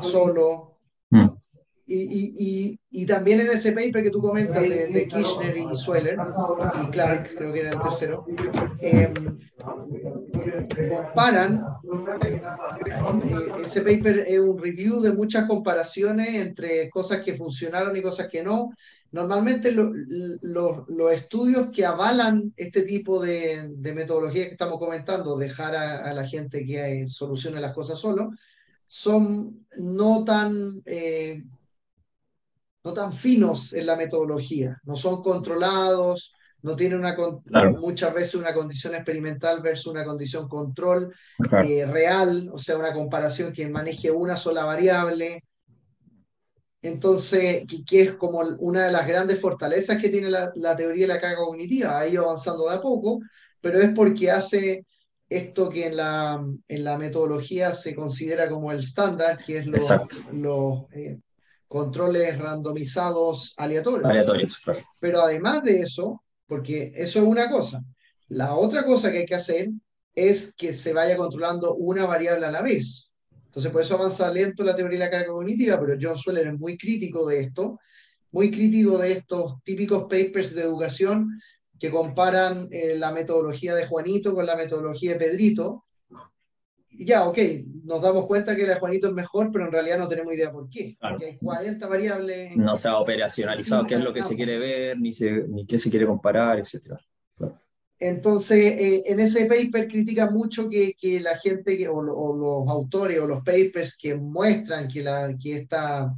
solo. 0.00 0.71
Mm. 1.92 1.98
Y, 2.00 2.78
y, 2.90 3.06
también 3.06 3.40
en 3.40 3.50
ese 3.50 3.72
paper 3.72 4.02
que 4.02 4.10
tú 4.10 4.20
comentas 4.20 4.62
de, 4.62 5.08
Kirchner 5.08 5.56
y 5.56 5.76
Sweller, 5.76 6.18
y 6.82 6.90
Clark, 6.90 7.34
creo 7.36 7.52
que 7.52 7.60
era 7.60 7.70
el 7.70 7.80
tercero, 7.80 8.24
eh, 8.80 9.12
comparan, 10.88 11.64
eh, 12.24 12.42
ese 13.64 13.82
paper 13.82 14.24
es 14.26 14.38
un 14.38 14.58
review 14.58 15.00
de 15.00 15.12
muchas 15.12 15.46
comparaciones 15.46 16.34
entre 16.34 16.88
cosas 16.90 17.22
que 17.22 17.36
funcionaron 17.36 17.96
y 17.96 18.02
cosas 18.02 18.28
que 18.28 18.42
no. 18.42 18.70
Normalmente 19.10 19.72
los 19.72 21.12
estudios 21.12 21.68
que 21.70 21.84
avalan 21.84 22.54
este 22.56 22.82
tipo 22.82 23.20
de, 23.20 23.68
de 23.68 23.92
metodología 23.92 24.46
que 24.46 24.52
estamos 24.52 24.78
comentando, 24.78 25.36
dejar 25.36 25.76
a, 25.76 26.14
la 26.14 26.26
gente 26.26 26.64
que 26.64 27.06
solucione 27.08 27.60
las 27.60 27.74
cosas 27.74 28.00
solo, 28.00 28.30
son 28.92 29.66
no 29.78 30.22
tan, 30.22 30.82
eh, 30.84 31.42
no 32.84 32.92
tan 32.92 33.12
finos 33.12 33.72
en 33.72 33.86
la 33.86 33.96
metodología, 33.96 34.80
no 34.84 34.96
son 34.96 35.22
controlados, 35.22 36.34
no 36.62 36.76
tienen 36.76 36.98
una, 36.98 37.16
muchas 37.70 38.14
veces 38.14 38.36
una 38.36 38.54
condición 38.54 38.94
experimental 38.94 39.60
versus 39.60 39.88
una 39.88 40.04
condición 40.04 40.48
control 40.48 41.12
eh, 41.64 41.86
real, 41.86 42.48
o 42.52 42.58
sea, 42.58 42.78
una 42.78 42.92
comparación 42.92 43.52
que 43.52 43.68
maneje 43.68 44.10
una 44.10 44.36
sola 44.36 44.64
variable. 44.64 45.42
Entonces, 46.80 47.64
que, 47.86 48.02
es 48.02 48.14
como 48.14 48.40
una 48.58 48.86
de 48.86 48.92
las 48.92 49.06
grandes 49.06 49.40
fortalezas 49.40 50.00
que 50.00 50.08
tiene 50.08 50.30
la, 50.30 50.52
la 50.56 50.76
teoría 50.76 51.06
de 51.06 51.14
la 51.14 51.20
carga 51.20 51.38
cognitiva, 51.38 51.98
ha 51.98 52.06
ido 52.06 52.24
avanzando 52.24 52.68
de 52.68 52.76
a 52.76 52.80
poco, 52.80 53.20
pero 53.60 53.80
es 53.80 53.90
porque 53.92 54.30
hace 54.30 54.84
esto 55.28 55.68
que 55.68 55.86
en 55.86 55.96
la, 55.96 56.44
en 56.68 56.84
la 56.84 56.98
metodología 56.98 57.74
se 57.74 57.94
considera 57.94 58.48
como 58.48 58.70
el 58.70 58.80
estándar, 58.80 59.38
que 59.44 59.58
es 59.58 59.66
eh, 59.66 61.18
controles 61.72 62.36
randomizados 62.36 63.54
aleatorios. 63.56 64.04
Aleatorios, 64.04 64.60
Pero 65.00 65.22
además 65.22 65.62
de 65.62 65.80
eso, 65.80 66.22
porque 66.46 66.92
eso 66.94 67.20
es 67.20 67.24
una 67.24 67.50
cosa, 67.50 67.82
la 68.28 68.56
otra 68.56 68.84
cosa 68.84 69.10
que 69.10 69.20
hay 69.20 69.24
que 69.24 69.36
hacer 69.36 69.70
es 70.14 70.52
que 70.54 70.74
se 70.74 70.92
vaya 70.92 71.16
controlando 71.16 71.74
una 71.76 72.04
variable 72.04 72.44
a 72.44 72.50
la 72.50 72.60
vez. 72.60 73.10
Entonces, 73.46 73.72
por 73.72 73.80
eso 73.80 73.94
avanza 73.94 74.30
lento 74.30 74.62
la 74.64 74.76
teoría 74.76 74.98
de 74.98 75.04
la 75.06 75.10
carga 75.10 75.32
cognitiva, 75.32 75.80
pero 75.80 75.96
John 75.98 76.18
Sweller 76.18 76.48
es 76.48 76.58
muy 76.58 76.76
crítico 76.76 77.26
de 77.26 77.40
esto, 77.40 77.80
muy 78.32 78.50
crítico 78.50 78.98
de 78.98 79.12
estos 79.12 79.62
típicos 79.64 80.02
papers 80.02 80.54
de 80.54 80.64
educación 80.64 81.40
que 81.80 81.90
comparan 81.90 82.68
eh, 82.70 82.96
la 82.98 83.12
metodología 83.12 83.74
de 83.74 83.86
Juanito 83.86 84.34
con 84.34 84.44
la 84.44 84.56
metodología 84.56 85.12
de 85.12 85.18
Pedrito. 85.20 85.86
Ya, 86.98 87.26
ok, 87.26 87.38
nos 87.84 88.02
damos 88.02 88.26
cuenta 88.26 88.54
que 88.54 88.66
la 88.66 88.74
de 88.74 88.80
Juanito 88.80 89.08
es 89.08 89.14
mejor, 89.14 89.50
pero 89.50 89.66
en 89.66 89.72
realidad 89.72 89.98
no 89.98 90.08
tenemos 90.08 90.34
idea 90.34 90.52
por 90.52 90.68
qué. 90.68 90.96
Porque 91.00 91.24
hay 91.26 91.36
40 91.38 91.86
variables. 91.86 92.56
No 92.56 92.76
se 92.76 92.88
ha 92.88 92.98
operacionalizado 92.98 93.86
qué 93.86 93.94
es 93.94 94.04
lo 94.04 94.12
que 94.12 94.22
se 94.22 94.36
quiere 94.36 94.58
ver, 94.58 94.98
ni, 94.98 95.12
se, 95.12 95.48
ni 95.48 95.66
qué 95.66 95.78
se 95.78 95.90
quiere 95.90 96.06
comparar, 96.06 96.58
etc. 96.58 96.94
Entonces, 97.98 98.58
eh, 98.58 99.02
en 99.06 99.20
ese 99.20 99.46
paper 99.46 99.88
critica 99.88 100.30
mucho 100.30 100.68
que, 100.68 100.94
que 100.94 101.20
la 101.20 101.38
gente, 101.38 101.76
que, 101.76 101.88
o, 101.88 102.02
los 102.02 102.68
autores 102.68 103.20
o 103.20 103.26
los 103.26 103.44
papers 103.44 103.96
que 103.96 104.14
muestran 104.14 104.88
que, 104.88 105.02
la, 105.02 105.34
que 105.40 105.58
esta 105.58 106.12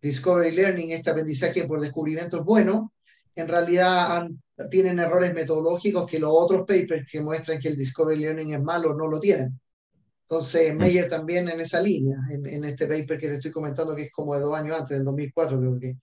Discovery 0.00 0.54
Learning, 0.54 0.90
este 0.90 1.10
aprendizaje 1.10 1.64
por 1.64 1.80
descubrimiento 1.80 2.38
es 2.38 2.44
bueno, 2.44 2.92
en 3.34 3.48
realidad 3.48 4.16
han 4.16 4.38
tienen 4.70 4.98
errores 4.98 5.34
metodológicos 5.34 6.10
que 6.10 6.18
los 6.18 6.30
otros 6.32 6.60
papers 6.60 7.10
que 7.10 7.20
muestran 7.20 7.60
que 7.60 7.68
el 7.68 7.76
Discovery 7.76 8.18
Learning 8.18 8.54
es 8.54 8.62
malo 8.62 8.94
no 8.94 9.06
lo 9.06 9.20
tienen. 9.20 9.60
Entonces, 10.28 10.74
mm. 10.74 10.78
Meyer 10.78 11.08
también 11.08 11.48
en 11.48 11.60
esa 11.60 11.80
línea, 11.80 12.16
en, 12.30 12.64
este 12.64 12.86
paper 12.86 13.18
que 13.18 13.28
te 13.28 13.34
estoy 13.34 13.52
comentando, 13.52 13.94
que 13.94 14.02
es 14.02 14.12
como 14.12 14.34
de 14.34 14.40
dos 14.40 14.54
años 14.54 14.78
antes, 14.78 14.96
del 14.96 15.04
2004 15.04 15.58
creo 15.58 15.78
que. 15.78 15.96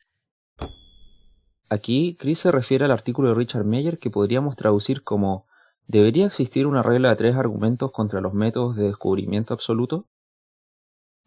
Aquí, 1.69 2.17
Chris 2.19 2.39
se 2.39 2.51
refiere 2.51 2.85
al 2.85 2.91
artículo 2.91 3.29
de 3.29 3.35
Richard 3.35 3.65
Meyer 3.65 3.97
que 3.97 4.09
podríamos 4.09 4.55
traducir 4.55 5.03
como 5.03 5.47
¿Debería 5.87 6.25
existir 6.25 6.65
una 6.65 6.81
regla 6.81 7.09
de 7.09 7.17
tres 7.17 7.35
argumentos 7.35 7.91
contra 7.91 8.21
los 8.21 8.33
métodos 8.33 8.77
de 8.77 8.83
descubrimiento 8.85 9.53
absoluto? 9.53 10.07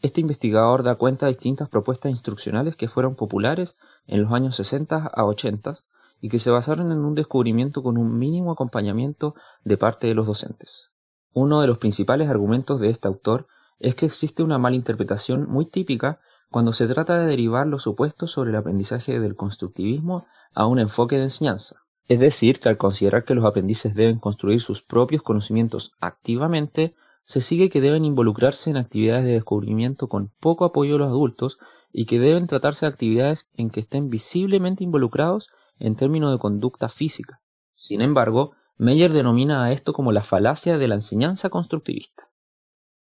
Este 0.01 0.23
investigador 0.23 0.83
da 0.83 0.97
cuenta 0.97 1.27
de 1.27 1.33
distintas 1.33 1.69
propuestas 1.69 2.11
instruccionales 2.11 2.75
que 2.75 2.89
fueron 2.89 3.17
populares 3.17 3.77
en 4.07 4.23
los 4.23 4.33
años 4.33 4.57
60 4.57 5.07
a 5.07 5.25
80 5.25 5.75
y 6.21 6.31
que 6.31 6.39
se 6.39 6.51
basaron 6.51 6.91
en 6.91 6.99
un 6.99 7.15
descubrimiento 7.15 7.83
con 7.83 7.99
un 7.99 8.19
mínimo 8.19 8.51
acompañamiento 8.51 9.35
de 9.65 9.77
parte 9.77 10.07
de 10.07 10.15
los 10.15 10.27
docentes. 10.27 10.91
Uno 11.33 11.61
de 11.61 11.67
los 11.67 11.79
principales 11.79 12.29
argumentos 12.29 12.81
de 12.81 12.91
este 12.91 13.09
autor 13.09 13.47
es 13.79 13.95
que 13.95 14.07
existe 14.07 14.43
una 14.43 14.59
mala 14.59 14.77
interpretación 14.77 15.49
muy 15.49 15.67
típica 15.67 16.21
cuando 16.51 16.73
se 16.73 16.87
trata 16.87 17.19
de 17.19 17.27
derivar 17.27 17.67
los 17.67 17.83
supuestos 17.83 18.31
sobre 18.31 18.51
el 18.51 18.57
aprendizaje 18.57 19.21
del 19.21 19.37
constructivismo 19.37 20.27
a 20.55 20.67
un 20.67 20.79
enfoque 20.79 21.17
de 21.17 21.25
enseñanza. 21.25 21.83
Es 22.09 22.21
decir, 22.21 22.61
que 22.61 22.69
al 22.69 22.79
considerar 22.79 23.25
que 23.25 23.35
los 23.35 23.45
aprendices 23.45 23.95
deben 23.95 24.19
construir 24.19 24.61
sus 24.61 24.81
propios 24.83 25.23
conocimientos 25.23 25.93
activamente, 26.01 26.95
se 27.25 27.41
sigue 27.41 27.69
que 27.69 27.81
deben 27.81 28.05
involucrarse 28.05 28.71
en 28.71 28.77
actividades 28.77 29.25
de 29.25 29.33
descubrimiento 29.33 30.09
con 30.09 30.33
poco 30.41 30.65
apoyo 30.65 30.93
de 30.93 30.99
los 31.01 31.09
adultos 31.09 31.59
y 31.93 32.07
que 32.07 32.21
deben 32.21 32.47
tratarse 32.47 32.87
de 32.87 32.93
actividades 32.93 33.49
en 33.55 33.71
que 33.71 33.81
estén 33.81 34.09
visiblemente 34.09 34.85
involucrados 34.85 35.51
en 35.79 35.97
términos 35.97 36.31
de 36.31 36.39
conducta 36.39 36.89
física. 36.89 37.41
Sin 37.75 38.01
embargo, 38.01 38.53
Meyer 38.79 39.11
denomina 39.11 39.65
a 39.65 39.73
esto 39.73 39.95
como 39.95 40.13
la 40.13 40.23
falacia 40.23 40.77
de 40.77 40.87
la 40.87 40.97
enseñanza 40.97 41.49
constructivista. 41.49 42.29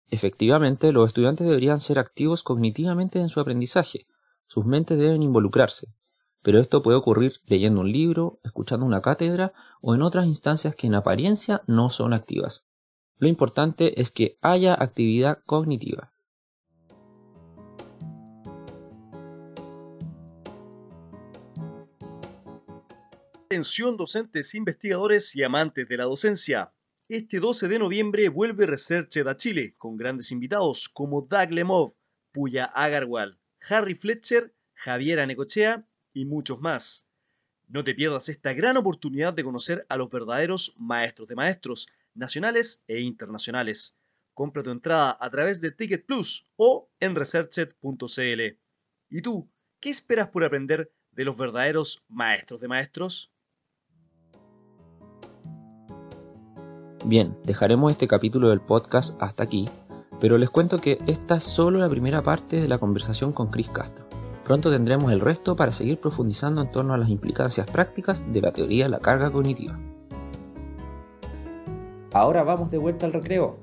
Efectivamente, 0.09 0.91
los 0.91 1.07
estudiantes 1.07 1.47
deberían 1.47 1.81
ser 1.81 1.97
activos 1.97 2.43
cognitivamente 2.43 3.19
en 3.19 3.29
su 3.29 3.39
aprendizaje, 3.39 4.05
sus 4.45 4.63
mentes 4.63 4.99
deben 4.99 5.23
involucrarse, 5.23 5.87
pero 6.43 6.59
esto 6.59 6.83
puede 6.83 6.97
ocurrir 6.97 7.41
leyendo 7.45 7.81
un 7.81 7.91
libro, 7.91 8.39
escuchando 8.43 8.85
una 8.85 9.01
cátedra 9.01 9.53
o 9.81 9.95
en 9.95 10.03
otras 10.03 10.27
instancias 10.27 10.75
que 10.75 10.85
en 10.85 10.93
apariencia 10.93 11.63
no 11.65 11.89
son 11.89 12.13
activas. 12.13 12.67
Lo 13.17 13.27
importante 13.27 13.99
es 13.99 14.11
que 14.11 14.37
haya 14.41 14.75
actividad 14.75 15.39
cognitiva. 15.45 16.13
Atención 23.45 23.95
docentes, 23.95 24.55
investigadores 24.55 25.35
y 25.35 25.43
amantes 25.43 25.87
de 25.87 25.97
la 25.97 26.05
docencia. 26.05 26.73
Este 27.07 27.39
12 27.39 27.67
de 27.67 27.77
noviembre 27.77 28.27
vuelve 28.27 28.65
Researched 28.65 29.27
a 29.27 29.37
Chile 29.37 29.75
con 29.77 29.97
grandes 29.97 30.31
invitados 30.31 30.89
como 30.89 31.21
Doug 31.21 31.51
Lemov, 31.51 31.93
Puya 32.31 32.65
Agarwal, 32.65 33.37
Harry 33.69 33.93
Fletcher, 33.93 34.55
Javiera 34.73 35.27
Necochea 35.27 35.87
y 36.11 36.25
muchos 36.25 36.59
más. 36.59 37.07
No 37.67 37.83
te 37.83 37.93
pierdas 37.93 38.29
esta 38.29 38.51
gran 38.53 38.77
oportunidad 38.77 39.35
de 39.35 39.43
conocer 39.43 39.85
a 39.89 39.95
los 39.95 40.09
verdaderos 40.09 40.73
maestros 40.79 41.27
de 41.27 41.35
maestros, 41.35 41.87
nacionales 42.15 42.83
e 42.87 42.99
internacionales. 43.01 43.99
Compra 44.33 44.63
tu 44.63 44.71
entrada 44.71 45.19
a 45.21 45.29
través 45.29 45.61
de 45.61 45.69
Ticket 45.69 46.07
Plus 46.07 46.49
o 46.55 46.89
en 46.99 47.13
researched.cl. 47.13 48.41
¿Y 49.11 49.21
tú, 49.21 49.47
qué 49.79 49.91
esperas 49.91 50.29
por 50.29 50.43
aprender 50.43 50.91
de 51.11 51.25
los 51.25 51.37
verdaderos 51.37 52.03
maestros 52.09 52.59
de 52.59 52.67
maestros? 52.67 53.34
Bien, 57.07 57.37
dejaremos 57.43 57.91
este 57.91 58.07
capítulo 58.07 58.49
del 58.49 58.61
podcast 58.61 59.15
hasta 59.21 59.43
aquí, 59.43 59.69
pero 60.19 60.39
les 60.39 60.49
cuento 60.49 60.79
que 60.79 60.97
esta 61.05 61.35
es 61.35 61.43
solo 61.43 61.77
la 61.77 61.87
primera 61.87 62.23
parte 62.23 62.59
de 62.59 62.67
la 62.67 62.79
conversación 62.79 63.31
con 63.31 63.51
Chris 63.51 63.69
Castro. 63.69 64.07
Pronto 64.43 64.71
tendremos 64.71 65.11
el 65.11 65.19
resto 65.19 65.55
para 65.55 65.71
seguir 65.71 65.99
profundizando 65.99 66.63
en 66.63 66.71
torno 66.71 66.95
a 66.95 66.97
las 66.97 67.09
implicancias 67.09 67.69
prácticas 67.69 68.23
de 68.33 68.41
la 68.41 68.51
teoría 68.51 68.85
de 68.85 68.89
la 68.89 68.99
carga 69.01 69.31
cognitiva. 69.31 69.79
Ahora 72.11 72.43
vamos 72.43 72.71
de 72.71 72.79
vuelta 72.79 73.05
al 73.05 73.13
recreo. 73.13 73.57